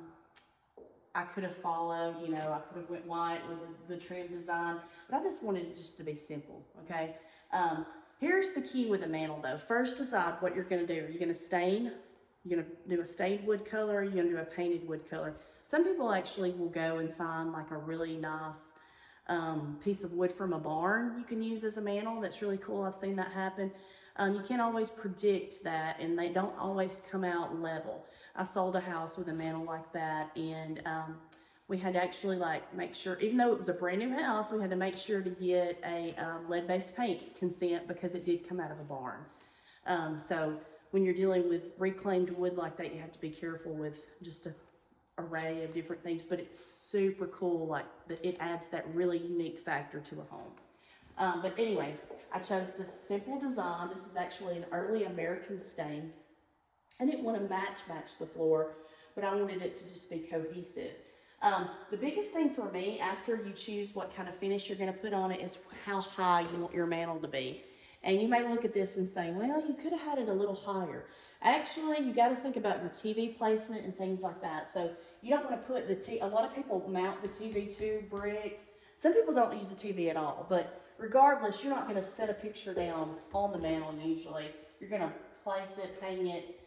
I 1.15 1.24
could 1.24 1.43
have 1.43 1.56
followed, 1.56 2.15
you 2.22 2.30
know, 2.30 2.54
I 2.54 2.60
could 2.60 2.82
have 2.82 2.89
went 2.89 3.06
white 3.08 3.41
with 3.50 3.58
the, 3.88 3.96
the 3.96 4.00
trim 4.00 4.28
design, 4.28 4.78
but 5.10 5.20
I 5.20 5.24
just 5.24 5.41
wanted 5.41 5.65
it 5.65 5.76
just 5.76 5.98
to 5.98 6.04
be 6.04 6.13
simple, 6.13 6.63
okay? 6.84 7.15
Um, 7.52 7.88
here's 8.20 8.52
the 8.52 8.62
key 8.62 8.86
with 8.86 9.04
a 9.04 9.08
mantle 9.08 9.39
though. 9.41 9.58
First 9.58 9.98
decide 9.98 10.36
what 10.41 10.54
you're 10.56 10.65
gonna 10.65 10.86
do. 10.86 11.06
Are 11.06 11.10
you 11.10 11.20
gonna 11.20 11.34
stain? 11.34 11.91
You're 12.43 12.62
gonna 12.62 12.70
do 12.88 13.02
a 13.02 13.06
stained 13.06 13.48
wood 13.48 13.65
color, 13.65 14.04
you're 14.04 14.13
gonna 14.13 14.30
do 14.30 14.38
a 14.38 14.46
painted 14.46 14.88
wood 14.88 15.10
color. 15.10 15.34
Some 15.63 15.84
people 15.84 16.12
actually 16.12 16.52
will 16.52 16.70
go 16.70 17.00
and 17.00 17.13
find 17.13 17.52
like 17.52 17.72
a 17.72 17.78
really 17.78 18.15
nice 18.15 18.74
um, 19.28 19.80
piece 19.84 20.04
of 20.04 20.13
wood 20.13 20.32
from 20.32 20.54
a 20.54 20.60
barn 20.60 21.15
you 21.17 21.26
can 21.26 21.41
use 21.41 21.63
as 21.63 21.78
a 21.78 21.82
mantle. 21.82 22.22
That's 22.22 22.41
really 22.41 22.58
cool. 22.58 22.84
I've 22.84 22.96
seen 22.96 23.15
that 23.15 23.32
happen. 23.32 23.72
Um, 24.17 24.34
you 24.34 24.41
can't 24.41 24.62
always 24.62 24.89
predict 24.89 25.63
that, 25.63 25.99
and 25.99 26.17
they 26.17 26.30
don't 26.30 26.58
always 26.58 27.01
come 27.10 27.23
out 27.23 27.62
level. 27.62 28.06
I 28.36 28.43
sold 28.43 28.75
a 28.75 28.80
house 28.80 29.17
with 29.17 29.30
a 29.30 29.34
mantle 29.34 29.63
like 29.63 29.91
that, 29.93 30.36
and 30.36 30.82
um, 30.86 31.17
we 31.67 31.77
had 31.77 31.93
to 31.93 32.03
actually 32.03 32.38
like 32.38 32.73
make 32.75 32.93
sure, 32.95 33.19
even 33.19 33.38
though 33.38 33.51
it 33.51 33.58
was 33.58 33.69
a 33.69 33.73
brand 33.73 33.99
new 33.99 34.13
house, 34.13 34.51
we 34.51 34.60
had 34.60 34.69
to 34.71 34.75
make 34.75 34.97
sure 34.97 35.21
to 35.21 35.30
get 35.30 35.80
a 35.86 36.15
um, 36.17 36.49
lead-based 36.49 36.95
paint 36.95 37.36
consent 37.36 37.88
because 37.88 38.15
it 38.15 38.25
did 38.25 38.47
come 38.47 38.60
out 38.60 38.71
of 38.71 38.80
a 38.80 38.84
barn. 38.84 39.19
Um, 39.86 40.19
so 40.19 40.58
when 40.91 41.03
you're 41.03 41.13
dealing 41.13 41.47
with 41.47 41.71
reclaimed 41.77 42.30
wood 42.32 42.56
like 42.56 42.77
that, 42.77 42.93
you 42.93 42.99
have 43.01 43.12
to 43.12 43.19
be 43.19 43.30
careful 43.30 43.73
with 43.73 44.08
just 44.23 44.45
a 44.47 44.53
array 45.19 45.63
of 45.63 45.73
different 45.73 46.03
things, 46.03 46.25
but 46.25 46.39
it's 46.39 46.58
super 46.58 47.27
cool. 47.27 47.67
Like 47.67 47.86
it 48.23 48.38
adds 48.39 48.67
that 48.69 48.86
really 48.93 49.17
unique 49.17 49.60
factor 49.60 49.99
to 49.99 50.21
a 50.21 50.23
home. 50.36 50.51
Um, 51.17 51.41
but 51.41 51.58
anyways, 51.58 52.01
I 52.32 52.39
chose 52.39 52.73
this 52.73 52.93
simple 52.93 53.39
design. 53.39 53.89
This 53.89 54.06
is 54.06 54.15
actually 54.15 54.58
an 54.58 54.65
early 54.71 55.06
American 55.06 55.60
stain. 55.60 56.12
I 56.99 57.06
didn't 57.06 57.23
want 57.23 57.38
to 57.41 57.47
match 57.49 57.80
match 57.88 58.17
the 58.19 58.25
floor, 58.25 58.73
but 59.15 59.23
I 59.23 59.36
wanted 59.36 59.62
it 59.62 59.75
to 59.77 59.84
just 59.88 60.10
be 60.10 60.19
cohesive. 60.19 60.93
Um, 61.41 61.69
the 61.91 61.97
biggest 61.97 62.34
thing 62.34 62.49
for 62.49 62.71
me 62.71 62.99
after 62.99 63.36
you 63.36 63.53
choose 63.53 63.93
what 63.93 64.15
kind 64.15 64.27
of 64.27 64.36
finish 64.36 64.67
you're 64.67 64.77
going 64.77 64.91
to 64.91 64.99
put 64.99 65.13
on 65.13 65.32
it 65.32 65.41
is 65.41 65.60
how 65.86 66.01
high 66.01 66.41
you 66.41 66.60
want 66.60 66.73
your 66.73 66.88
mantle 66.88 67.19
to 67.19 67.27
be. 67.27 67.63
And 68.03 68.21
you 68.21 68.27
may 68.27 68.47
look 68.47 68.65
at 68.65 68.73
this 68.73 68.97
and 68.97 69.08
say, 69.08 69.32
well, 69.32 69.63
you 69.67 69.75
could 69.75 69.91
have 69.91 70.01
had 70.01 70.17
it 70.17 70.30
a 70.30 70.34
little 70.34 70.56
higher. 70.56 71.06
Actually, 71.41 71.99
you 71.99 72.13
got 72.13 72.30
to 72.30 72.36
think 72.36 72.56
about 72.56 72.82
your 72.82 72.89
TV 72.89 73.38
placement 73.38 73.86
and 73.86 73.95
things 73.95 74.21
like 74.21 74.41
that. 74.41 74.71
So 74.71 74.91
you 75.21 75.30
don't 75.30 75.49
want 75.49 75.62
to 75.62 75.67
put 75.67 75.88
the 75.88 75.95
T. 75.95 76.19
A 76.19 76.25
lot 76.25 76.45
of 76.45 76.56
people 76.56 76.84
mount 76.89 77.21
the 77.21 77.27
TV 77.27 77.75
to 77.77 78.03
brick. 78.10 78.60
Some 78.95 79.13
people 79.13 79.36
don't 79.36 79.56
use 79.58 79.69
the 79.69 79.75
TV 79.75 80.10
at 80.10 80.17
all. 80.17 80.47
But 80.49 80.82
regardless, 80.98 81.64
you're 81.64 81.74
not 81.74 81.88
going 81.88 82.02
to 82.02 82.08
set 82.08 82.30
a 82.30 82.34
picture 82.34 82.74
down 82.74 83.16
on 83.34 83.52
the 83.52 83.58
mantle 83.58 83.94
usually. 84.04 84.52
You're 84.80 84.90
going 84.90 85.02
to 85.02 85.14
place 85.44 85.78
it, 85.78 85.98
hang 86.02 86.28
it, 86.28 86.60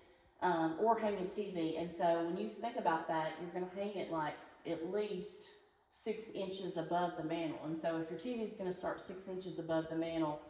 um, 0.42 0.76
or 0.80 0.98
hang 0.98 1.14
a 1.14 1.22
TV. 1.22 1.80
And 1.80 1.90
so 1.92 2.24
when 2.24 2.36
you 2.36 2.48
think 2.48 2.76
about 2.76 3.08
that, 3.08 3.32
you're 3.40 3.50
going 3.50 3.70
to 3.70 3.76
hang 3.76 3.96
it 3.96 4.10
like 4.10 4.34
at 4.66 4.90
least 4.92 5.44
six 5.92 6.24
inches 6.34 6.76
above 6.76 7.12
the 7.16 7.24
mantle. 7.24 7.58
And 7.64 7.78
so 7.78 7.98
if 7.98 8.10
your 8.10 8.18
TV 8.18 8.48
is 8.48 8.54
going 8.54 8.70
to 8.70 8.76
start 8.76 9.00
six 9.00 9.28
inches 9.28 9.58
above 9.58 9.86
the 9.90 9.96
mantle, 9.96 10.40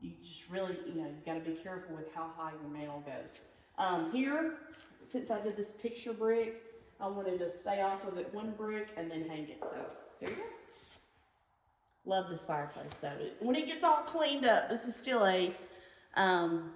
you 0.00 0.12
just 0.22 0.50
really, 0.50 0.76
you 0.86 0.94
know, 0.94 1.06
you've 1.08 1.24
got 1.24 1.34
to 1.34 1.50
be 1.50 1.56
careful 1.56 1.96
with 1.96 2.12
how 2.14 2.30
high 2.36 2.52
your 2.60 2.70
mantle 2.70 3.02
goes. 3.06 3.28
Um, 3.78 4.10
here, 4.12 4.54
since 5.06 5.30
I 5.30 5.40
did 5.40 5.56
this 5.56 5.72
picture 5.72 6.12
brick, 6.12 6.62
I 7.00 7.06
wanted 7.06 7.38
to 7.38 7.50
stay 7.50 7.80
off 7.80 8.04
of 8.04 8.18
it 8.18 8.32
one 8.34 8.52
brick 8.52 8.88
and 8.96 9.10
then 9.10 9.28
hang 9.28 9.48
it. 9.48 9.62
So 9.62 9.76
there 10.20 10.30
you 10.30 10.36
go. 10.36 10.42
Love 12.04 12.28
this 12.28 12.44
fireplace 12.44 12.96
though. 13.00 13.12
When 13.40 13.54
it 13.54 13.66
gets 13.66 13.84
all 13.84 14.02
cleaned 14.02 14.44
up, 14.44 14.68
this 14.68 14.84
is 14.84 14.96
still 14.96 15.24
a 15.26 15.52
um, 16.14 16.72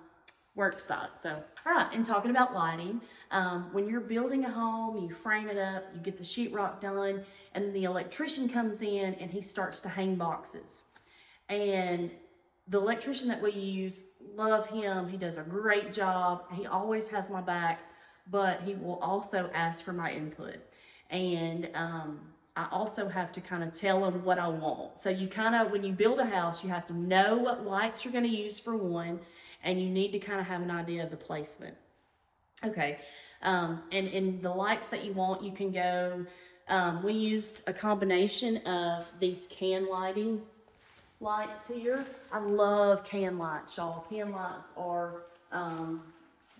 work 0.55 0.79
site. 0.81 1.19
So, 1.21 1.43
all 1.67 1.75
right, 1.75 1.89
and 1.93 2.05
talking 2.05 2.31
about 2.31 2.55
lighting, 2.55 3.01
um, 3.31 3.73
when 3.73 3.89
you're 3.89 4.01
building 4.01 4.45
a 4.45 4.51
home, 4.51 5.05
you 5.05 5.13
frame 5.13 5.49
it 5.49 5.59
up, 5.59 5.85
you 5.95 6.01
get 6.01 6.17
the 6.17 6.25
sheetrock 6.25 6.81
done, 6.81 7.25
and 7.55 7.75
the 7.75 7.85
electrician 7.85 8.49
comes 8.49 8.83
in 8.83 9.15
and 9.15 9.31
he 9.31 9.43
starts 9.43 9.81
to 9.81 9.89
hang 9.89 10.15
boxes. 10.15 10.85
And 11.49 12.11
the 12.69 12.79
electrician 12.79 13.29
that 13.29 13.41
we 13.41 13.53
use, 13.53 14.05
love 14.35 14.67
him. 14.69 15.09
He 15.09 15.17
does 15.17 15.37
a 15.37 15.43
great 15.43 15.93
job. 15.93 16.45
He 16.53 16.67
always 16.67 17.09
has 17.09 17.31
my 17.31 17.41
back, 17.41 17.81
but 18.31 18.61
he 18.63 18.75
will 18.75 18.99
also 18.99 19.51
ask 19.55 19.85
for 19.85 19.93
my 19.93 20.13
input. 20.13 20.57
And 21.11 21.69
um, 21.75 22.21
I 22.57 22.67
also 22.73 23.09
have 23.09 23.33
to 23.33 23.41
kind 23.41 23.63
of 23.63 23.73
tell 23.73 24.01
them 24.01 24.25
what 24.25 24.39
I 24.39 24.49
want. 24.49 25.01
So 25.01 25.11
you 25.11 25.29
kind 25.29 25.55
of, 25.55 25.71
when 25.71 25.85
you 25.85 25.93
build 25.93 26.19
a 26.19 26.25
house, 26.25 26.65
you 26.65 26.71
have 26.71 26.87
to 26.87 26.95
know 26.95 27.37
what 27.37 27.67
lights 27.67 28.05
you're 28.05 28.13
going 28.13 28.25
to 28.25 28.31
use 28.31 28.59
for 28.59 28.77
one, 28.77 29.21
and 29.63 29.81
you 29.81 29.91
need 29.91 30.13
to 30.13 30.19
kind 30.19 30.41
of 30.41 30.47
have 30.47 30.63
an 30.63 30.71
idea 30.71 31.05
of 31.05 31.11
the 31.11 31.17
placement. 31.17 31.77
Okay, 32.65 32.99
um, 33.43 33.83
and 33.93 34.09
and 34.09 34.43
the 34.43 34.51
lights 34.51 34.89
that 34.89 35.05
you 35.05 35.13
want, 35.13 35.43
you 35.45 35.53
can 35.53 35.71
go. 35.71 36.25
Um, 36.69 37.03
we 37.03 37.13
used 37.13 37.63
a 37.67 37.73
combination 37.73 38.57
of 38.67 39.07
these 39.21 39.47
can 39.49 39.89
lighting 39.89 40.43
lights 41.21 41.69
here. 41.69 42.05
I 42.33 42.39
love 42.39 43.05
can 43.05 43.39
lights, 43.39 43.77
y'all. 43.77 44.05
Can 44.09 44.33
lights 44.33 44.73
are, 44.77 45.23
um, 45.53 46.03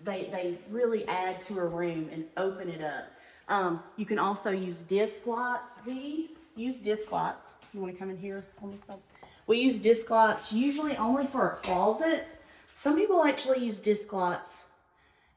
they, 0.03 0.29
they 0.31 0.57
really 0.69 1.07
add 1.07 1.41
to 1.41 1.59
a 1.59 1.65
room 1.65 2.09
and 2.11 2.25
open 2.37 2.69
it 2.69 2.83
up. 2.83 3.05
Um, 3.49 3.81
you 3.95 4.05
can 4.05 4.19
also 4.19 4.51
use 4.51 4.81
disc 4.81 5.25
lights. 5.25 5.77
We 5.85 6.31
use 6.55 6.79
disc 6.79 7.11
lights. 7.11 7.55
You 7.73 7.81
want 7.81 7.93
to 7.93 7.99
come 7.99 8.09
in 8.09 8.17
here 8.17 8.45
on 8.61 8.71
this 8.71 8.83
side? 8.83 8.97
We 9.45 9.59
use 9.59 9.79
disc 9.79 10.09
lights 10.09 10.51
usually 10.51 10.97
only 10.97 11.25
for 11.25 11.51
a 11.51 11.55
closet. 11.55 12.27
Some 12.73 12.95
people 12.95 13.23
actually 13.23 13.63
use 13.63 13.79
disc 13.79 14.11
lights 14.11 14.65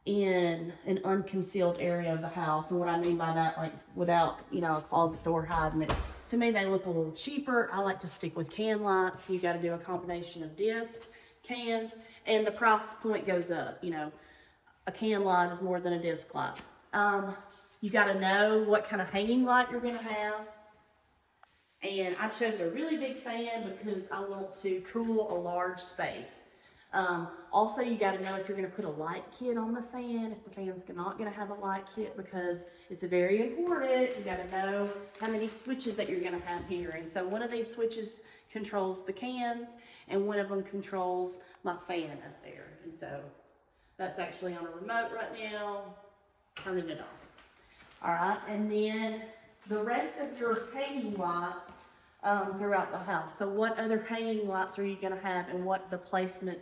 in 0.07 0.73
an 0.87 1.01
unconcealed 1.05 1.77
area 1.79 2.13
of 2.13 2.21
the 2.21 2.29
house. 2.29 2.71
And 2.71 2.81
what 2.81 2.89
I 2.89 2.99
mean 2.99 3.17
by 3.17 3.33
that, 3.35 3.57
like 3.57 3.73
without, 3.95 4.41
you 4.51 4.61
know, 4.61 4.79
a 4.79 4.81
closet 4.81 5.23
door 5.23 5.45
hiding 5.45 5.83
it. 5.83 5.95
To 6.29 6.37
me, 6.37 6.51
they 6.51 6.67
look 6.67 6.87
a 6.87 6.91
little 6.91 7.13
cheaper. 7.13 7.69
I 7.73 7.81
like 7.81 8.01
to 8.01 8.07
stick 8.07 8.37
with 8.37 8.51
can 8.51 8.83
lights. 8.83 9.29
You 9.29 9.39
got 9.39 9.53
to 9.55 9.63
do 9.63 9.75
a 9.75 9.79
combination 9.79 10.43
of 10.43 10.57
disc, 10.57 11.03
cans, 11.43 11.93
and 12.27 12.47
the 12.47 12.51
price 12.51 12.95
point 12.95 13.27
goes 13.27 13.51
up. 13.51 13.83
You 13.83 13.91
know, 13.91 14.13
a 14.87 14.93
can 14.93 15.25
light 15.25 15.53
is 15.53 15.63
more 15.63 15.81
than 15.81 15.93
a 15.93 16.03
disc 16.03 16.35
light. 16.35 16.61
Um, 16.93 17.37
you 17.81 17.91
got 17.91 18.05
to 18.05 18.19
know 18.19 18.63
what 18.67 18.85
kind 18.85 19.01
of 19.01 19.09
hanging 19.11 19.45
light 19.45 19.71
you're 19.71 19.81
going 19.81 19.99
to 19.99 20.05
have. 20.05 20.47
And 21.83 22.15
I 22.21 22.29
chose 22.29 22.61
a 22.61 22.69
really 22.71 22.99
big 22.99 23.17
fan 23.17 23.73
because 23.79 24.05
I 24.13 24.21
want 24.21 24.55
to 24.57 24.83
cool 24.93 25.33
a 25.33 25.39
large 25.39 25.81
space. 25.81 26.43
Um, 26.93 27.29
also, 27.53 27.81
you 27.81 27.97
got 27.97 28.19
to 28.19 28.25
know 28.25 28.37
if 28.37 28.49
you're 28.49 28.57
going 28.57 28.69
to 28.69 28.75
put 28.75 28.85
a 28.85 28.91
light 28.91 29.25
kit 29.33 29.57
on 29.57 29.73
the 29.73 29.83
fan, 29.83 30.33
if 30.33 30.45
the 30.45 30.51
fan's 30.51 30.85
not 30.95 31.17
going 31.19 31.31
to 31.31 31.37
have 31.37 31.51
a 31.51 31.55
light 31.55 31.85
kit, 31.95 32.17
because 32.17 32.59
it's 32.91 33.03
very 33.05 33.41
important. 33.43 34.17
You 34.19 34.25
got 34.25 34.37
to 34.39 34.51
know 34.51 34.91
how 35.21 35.29
many 35.29 35.49
switches 35.49 35.97
that 35.97 36.09
you're 36.09 36.21
going 36.21 36.39
to 36.39 36.47
have 36.47 36.67
here. 36.69 36.91
And 36.91 37.09
so, 37.09 37.27
one 37.27 37.43
of 37.43 37.51
these 37.51 37.73
switches 37.73 38.23
controls 38.51 39.07
the 39.07 39.13
cans, 39.13 39.71
and 40.09 40.27
one 40.27 40.41
of 40.41 40.49
them 40.49 40.65
controls 40.65 41.39
my 41.63 41.77
fan 41.87 42.11
up 42.11 42.43
there. 42.43 42.67
And 42.85 42.93
so, 42.93 43.21
that's 43.97 44.19
actually 44.19 44.55
on 44.55 44.67
a 44.67 44.71
remote 44.71 45.13
right 45.15 45.33
now, 45.53 45.95
turning 46.57 46.89
it 46.89 46.99
on. 46.99 47.07
All 48.03 48.13
right, 48.13 48.39
and 48.49 48.71
then 48.71 49.23
the 49.69 49.83
rest 49.83 50.21
of 50.21 50.39
your 50.41 50.63
hanging 50.75 51.17
lights 51.17 51.71
um, 52.23 52.59
throughout 52.59 52.91
the 52.91 52.99
house. 52.99 53.37
So, 53.37 53.49
what 53.49 53.79
other 53.79 53.99
hanging 53.99 54.49
lights 54.49 54.79
are 54.79 54.85
you 54.85 54.97
going 54.97 55.15
to 55.15 55.21
have, 55.21 55.49
and 55.49 55.65
what 55.65 55.91
the 55.91 55.99
placement 55.99 56.59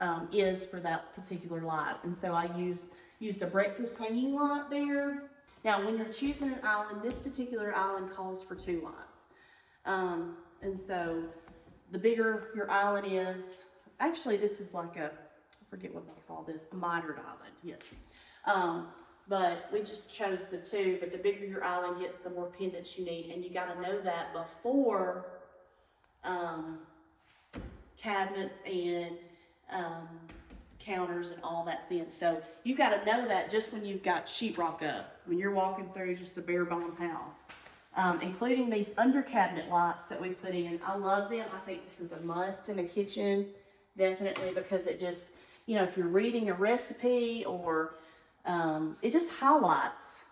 um, 0.00 0.28
is 0.32 0.66
for 0.66 0.80
that 0.80 1.12
particular 1.14 1.60
light. 1.60 1.96
And 2.02 2.16
so 2.16 2.32
I 2.32 2.54
use, 2.56 2.88
used 3.18 3.42
a 3.42 3.46
breakfast 3.46 3.98
hanging 3.98 4.34
light 4.34 4.70
there. 4.70 5.24
Now, 5.64 5.84
when 5.84 5.98
you're 5.98 6.08
choosing 6.08 6.48
an 6.48 6.60
island, 6.62 7.02
this 7.02 7.20
particular 7.20 7.74
island 7.76 8.10
calls 8.10 8.42
for 8.42 8.54
two 8.54 8.80
lights. 8.82 9.26
Um, 9.84 10.36
and 10.62 10.78
so 10.78 11.24
the 11.90 11.98
bigger 11.98 12.48
your 12.54 12.70
island 12.70 13.06
is, 13.10 13.64
actually 13.98 14.36
this 14.36 14.60
is 14.60 14.72
like 14.72 14.96
a, 14.96 15.06
I 15.06 15.64
forget 15.68 15.94
what 15.94 16.06
they 16.06 16.12
call 16.26 16.42
this, 16.42 16.66
a 16.72 16.76
mitered 16.76 17.18
island, 17.18 17.54
yes. 17.62 17.92
Um, 18.46 18.88
but 19.30 19.70
we 19.72 19.78
just 19.78 20.12
chose 20.12 20.46
the 20.46 20.58
two, 20.58 20.98
but 20.98 21.12
the 21.12 21.18
bigger 21.18 21.46
your 21.46 21.62
island 21.62 22.00
gets, 22.00 22.18
the 22.18 22.30
more 22.30 22.46
pendants 22.46 22.98
you 22.98 23.04
need. 23.04 23.30
And 23.32 23.44
you 23.44 23.50
gotta 23.50 23.80
know 23.80 24.00
that 24.00 24.32
before 24.34 25.26
um, 26.24 26.80
cabinets 27.96 28.58
and 28.66 29.16
um, 29.70 30.08
counters 30.80 31.30
and 31.30 31.40
all 31.44 31.64
that's 31.64 31.92
in. 31.92 32.10
So 32.10 32.42
you 32.64 32.74
got 32.74 32.90
to 32.90 33.04
know 33.04 33.28
that 33.28 33.50
just 33.50 33.72
when 33.72 33.84
you've 33.84 34.02
got 34.02 34.26
sheetrock 34.26 34.82
up, 34.82 35.20
when 35.26 35.38
you're 35.38 35.54
walking 35.54 35.88
through 35.92 36.16
just 36.16 36.36
a 36.36 36.40
bare 36.40 36.64
bone 36.64 36.96
house. 36.96 37.44
Um, 37.96 38.20
including 38.22 38.70
these 38.70 38.92
under 38.96 39.20
cabinet 39.20 39.68
lights 39.68 40.04
that 40.04 40.20
we 40.20 40.28
put 40.28 40.54
in. 40.54 40.78
I 40.86 40.96
love 40.96 41.28
them. 41.28 41.44
I 41.52 41.58
think 41.66 41.84
this 41.84 41.98
is 41.98 42.12
a 42.12 42.20
must 42.20 42.68
in 42.68 42.78
a 42.78 42.84
kitchen, 42.84 43.46
definitely, 43.98 44.52
because 44.54 44.86
it 44.86 45.00
just, 45.00 45.30
you 45.66 45.74
know, 45.74 45.82
if 45.82 45.96
you're 45.96 46.06
reading 46.06 46.50
a 46.50 46.54
recipe 46.54 47.44
or 47.44 47.96
um, 48.46 48.96
it 49.02 49.12
just 49.12 49.30
highlights 49.30 50.24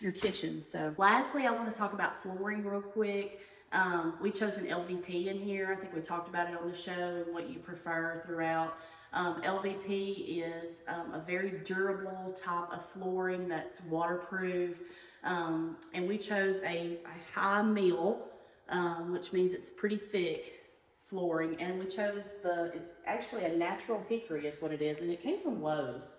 your 0.00 0.12
kitchen. 0.12 0.62
So 0.62 0.94
lastly, 0.98 1.46
I 1.46 1.50
want 1.50 1.72
to 1.72 1.78
talk 1.78 1.92
about 1.92 2.16
flooring 2.16 2.64
real 2.64 2.82
quick. 2.82 3.40
Um, 3.72 4.14
we 4.20 4.30
chose 4.30 4.56
an 4.56 4.66
LVP 4.66 5.26
in 5.26 5.38
here. 5.38 5.72
I 5.72 5.80
think 5.80 5.94
we 5.94 6.00
talked 6.00 6.28
about 6.28 6.48
it 6.48 6.58
on 6.58 6.70
the 6.70 6.76
show 6.76 7.24
and 7.24 7.34
what 7.34 7.50
you 7.50 7.58
prefer 7.58 8.22
throughout. 8.24 8.76
Um, 9.12 9.42
LVP 9.42 10.42
is 10.44 10.82
um, 10.88 11.14
a 11.14 11.20
very 11.20 11.60
durable 11.64 12.32
type 12.32 12.72
of 12.72 12.84
flooring 12.84 13.48
that's 13.48 13.82
waterproof. 13.82 14.80
Um, 15.22 15.76
and 15.92 16.06
we 16.08 16.18
chose 16.18 16.60
a, 16.62 16.98
a 17.04 17.38
high 17.38 17.62
mil, 17.62 18.22
um, 18.68 19.12
which 19.12 19.32
means 19.32 19.52
it's 19.52 19.70
pretty 19.70 19.96
thick 19.96 20.60
flooring. 21.04 21.60
And 21.60 21.78
we 21.78 21.86
chose 21.86 22.34
the, 22.42 22.72
it's 22.74 22.90
actually 23.06 23.44
a 23.44 23.56
natural 23.56 24.04
hickory 24.08 24.46
is 24.46 24.60
what 24.60 24.72
it 24.72 24.82
is. 24.82 25.00
And 25.00 25.10
it 25.10 25.22
came 25.22 25.40
from 25.40 25.62
Lowe's. 25.62 26.16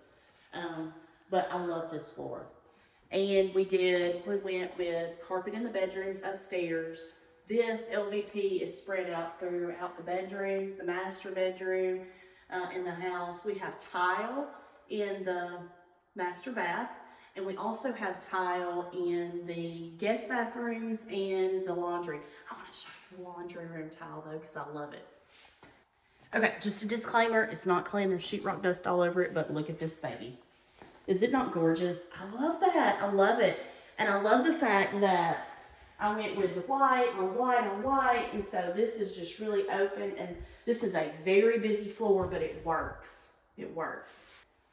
But 1.30 1.48
I 1.52 1.64
love 1.64 1.90
this 1.90 2.10
floor. 2.10 2.46
And 3.10 3.54
we 3.54 3.64
did, 3.64 4.26
we 4.26 4.36
went 4.36 4.76
with 4.78 5.18
carpet 5.26 5.54
in 5.54 5.62
the 5.62 5.70
bedrooms 5.70 6.22
upstairs. 6.22 7.12
This 7.48 7.84
LVP 7.92 8.62
is 8.62 8.76
spread 8.76 9.10
out 9.10 9.38
throughout 9.38 9.96
the 9.96 10.02
bedrooms, 10.02 10.74
the 10.74 10.84
master 10.84 11.30
bedroom, 11.30 12.00
uh, 12.50 12.66
in 12.74 12.84
the 12.84 12.90
house. 12.90 13.44
We 13.44 13.54
have 13.58 13.78
tile 13.78 14.48
in 14.88 15.24
the 15.24 15.58
master 16.16 16.50
bath, 16.50 16.90
and 17.36 17.46
we 17.46 17.56
also 17.56 17.92
have 17.92 18.18
tile 18.18 18.90
in 18.92 19.46
the 19.46 19.92
guest 19.98 20.28
bathrooms 20.28 21.02
and 21.02 21.66
the 21.66 21.74
laundry. 21.74 22.18
I 22.50 22.54
want 22.54 22.72
to 22.72 22.78
show 22.78 22.88
you 23.12 23.18
the 23.18 23.22
laundry 23.28 23.66
room 23.66 23.90
tile 23.96 24.24
though, 24.26 24.38
because 24.38 24.56
I 24.56 24.68
love 24.72 24.92
it. 24.92 25.06
Okay, 26.34 26.54
just 26.60 26.82
a 26.82 26.88
disclaimer, 26.88 27.44
it's 27.44 27.66
not 27.66 27.84
clean. 27.84 28.10
There's 28.10 28.24
sheetrock 28.24 28.62
dust 28.62 28.86
all 28.86 29.00
over 29.00 29.22
it, 29.22 29.32
but 29.32 29.54
look 29.54 29.70
at 29.70 29.78
this 29.78 29.94
baby. 29.94 30.38
Is 31.06 31.22
it 31.22 31.30
not 31.30 31.52
gorgeous? 31.52 32.06
I 32.20 32.40
love 32.40 32.60
that. 32.60 33.00
I 33.00 33.10
love 33.10 33.40
it. 33.40 33.60
And 33.98 34.08
I 34.08 34.20
love 34.20 34.44
the 34.44 34.52
fact 34.52 35.00
that 35.00 35.48
I 35.98 36.14
went 36.14 36.36
with 36.36 36.54
the 36.54 36.60
white 36.62 37.12
on 37.16 37.36
white 37.36 37.66
on 37.66 37.82
white. 37.82 38.28
And 38.32 38.44
so 38.44 38.72
this 38.74 38.96
is 38.96 39.16
just 39.16 39.38
really 39.38 39.68
open. 39.70 40.12
And 40.18 40.36
this 40.64 40.82
is 40.82 40.94
a 40.94 41.12
very 41.24 41.58
busy 41.58 41.88
floor, 41.88 42.26
but 42.26 42.42
it 42.42 42.64
works. 42.64 43.30
It 43.56 43.74
works. 43.74 44.24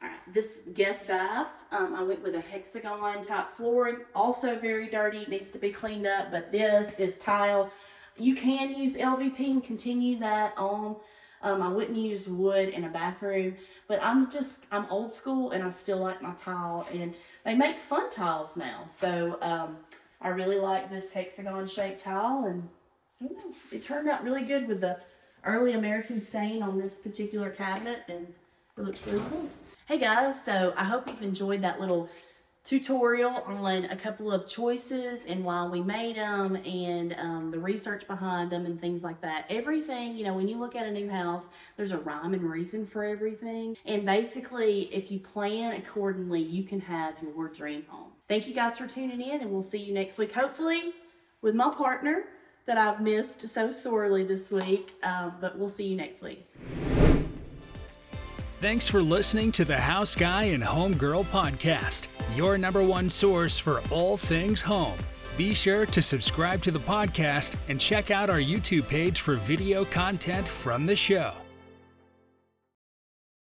All 0.02 0.08
right, 0.08 0.34
this 0.34 0.60
guest 0.74 1.08
bath, 1.08 1.50
um, 1.72 1.94
I 1.94 2.02
went 2.02 2.22
with 2.22 2.34
a 2.34 2.40
hexagon 2.40 3.22
type 3.22 3.52
flooring. 3.52 3.98
Also 4.14 4.58
very 4.58 4.88
dirty, 4.88 5.24
needs 5.26 5.50
to 5.50 5.58
be 5.58 5.70
cleaned 5.70 6.06
up. 6.06 6.30
But 6.30 6.52
this 6.52 6.98
is 6.98 7.16
tile. 7.16 7.70
You 8.18 8.34
can 8.34 8.74
use 8.74 8.96
LVP 8.96 9.38
and 9.38 9.64
continue 9.64 10.18
that 10.18 10.52
on 10.58 10.96
um, 11.44 11.62
I 11.62 11.68
wouldn't 11.68 11.96
use 11.96 12.26
wood 12.26 12.70
in 12.70 12.84
a 12.84 12.88
bathroom, 12.88 13.54
but 13.86 14.02
I'm 14.02 14.30
just, 14.30 14.66
I'm 14.72 14.86
old 14.90 15.12
school 15.12 15.52
and 15.52 15.62
I 15.62 15.70
still 15.70 15.98
like 15.98 16.20
my 16.20 16.32
tile 16.32 16.86
and 16.92 17.14
they 17.44 17.54
make 17.54 17.78
fun 17.78 18.10
tiles 18.10 18.56
now. 18.56 18.84
So, 18.88 19.38
um, 19.40 19.76
I 20.20 20.28
really 20.28 20.58
like 20.58 20.90
this 20.90 21.12
hexagon 21.12 21.66
shaped 21.66 22.00
tile 22.00 22.46
and 22.46 22.66
know, 23.20 23.54
it 23.70 23.82
turned 23.82 24.08
out 24.08 24.24
really 24.24 24.44
good 24.44 24.66
with 24.66 24.80
the 24.80 24.98
early 25.44 25.74
American 25.74 26.20
stain 26.20 26.62
on 26.62 26.78
this 26.78 26.96
particular 26.96 27.50
cabinet 27.50 28.00
and 28.08 28.26
it 28.78 28.82
looks 28.82 29.06
really 29.06 29.22
cool. 29.30 29.48
Hey 29.86 29.98
guys, 29.98 30.42
so 30.42 30.72
I 30.76 30.84
hope 30.84 31.08
you've 31.08 31.22
enjoyed 31.22 31.60
that 31.62 31.78
little 31.78 32.08
tutorial 32.64 33.42
on 33.44 33.84
a 33.84 33.96
couple 33.96 34.32
of 34.32 34.48
choices 34.48 35.26
and 35.26 35.44
why 35.44 35.66
we 35.66 35.82
made 35.82 36.16
them 36.16 36.56
and 36.56 37.14
um, 37.18 37.50
the 37.50 37.58
research 37.58 38.06
behind 38.06 38.50
them 38.50 38.64
and 38.64 38.80
things 38.80 39.04
like 39.04 39.20
that. 39.20 39.44
Everything, 39.50 40.16
you 40.16 40.24
know, 40.24 40.32
when 40.32 40.48
you 40.48 40.58
look 40.58 40.74
at 40.74 40.86
a 40.86 40.90
new 40.90 41.08
house, 41.10 41.48
there's 41.76 41.90
a 41.90 41.98
rhyme 41.98 42.32
and 42.32 42.42
reason 42.42 42.86
for 42.86 43.04
everything. 43.04 43.76
And 43.84 44.06
basically, 44.06 44.84
if 44.94 45.10
you 45.10 45.20
plan 45.20 45.74
accordingly, 45.74 46.40
you 46.40 46.64
can 46.64 46.80
have 46.80 47.14
your 47.22 47.48
dream 47.48 47.84
home. 47.86 48.12
Thank 48.28 48.48
you 48.48 48.54
guys 48.54 48.78
for 48.78 48.86
tuning 48.86 49.20
in 49.20 49.42
and 49.42 49.50
we'll 49.50 49.60
see 49.60 49.78
you 49.78 49.92
next 49.92 50.16
week, 50.16 50.32
hopefully 50.32 50.94
with 51.42 51.54
my 51.54 51.70
partner 51.70 52.24
that 52.64 52.78
I've 52.78 53.02
missed 53.02 53.46
so 53.46 53.70
sorely 53.70 54.24
this 54.24 54.50
week. 54.50 54.94
Um, 55.02 55.34
but 55.38 55.58
we'll 55.58 55.68
see 55.68 55.84
you 55.84 55.96
next 55.96 56.22
week. 56.22 56.46
Thanks 58.60 58.88
for 58.88 59.02
listening 59.02 59.52
to 59.52 59.66
the 59.66 59.76
House 59.76 60.14
Guy 60.14 60.44
and 60.44 60.64
Home 60.64 60.96
Girl 60.96 61.24
podcast 61.24 62.08
your 62.34 62.58
number 62.58 62.82
one 62.82 63.08
source 63.08 63.58
for 63.58 63.82
all 63.90 64.16
things 64.16 64.60
home. 64.60 64.98
Be 65.36 65.54
sure 65.54 65.86
to 65.86 66.00
subscribe 66.00 66.62
to 66.62 66.70
the 66.70 66.78
podcast 66.78 67.56
and 67.68 67.80
check 67.80 68.10
out 68.10 68.30
our 68.30 68.38
YouTube 68.38 68.88
page 68.88 69.20
for 69.20 69.34
video 69.34 69.84
content 69.84 70.46
from 70.46 70.86
the 70.86 70.96
show. 70.96 71.43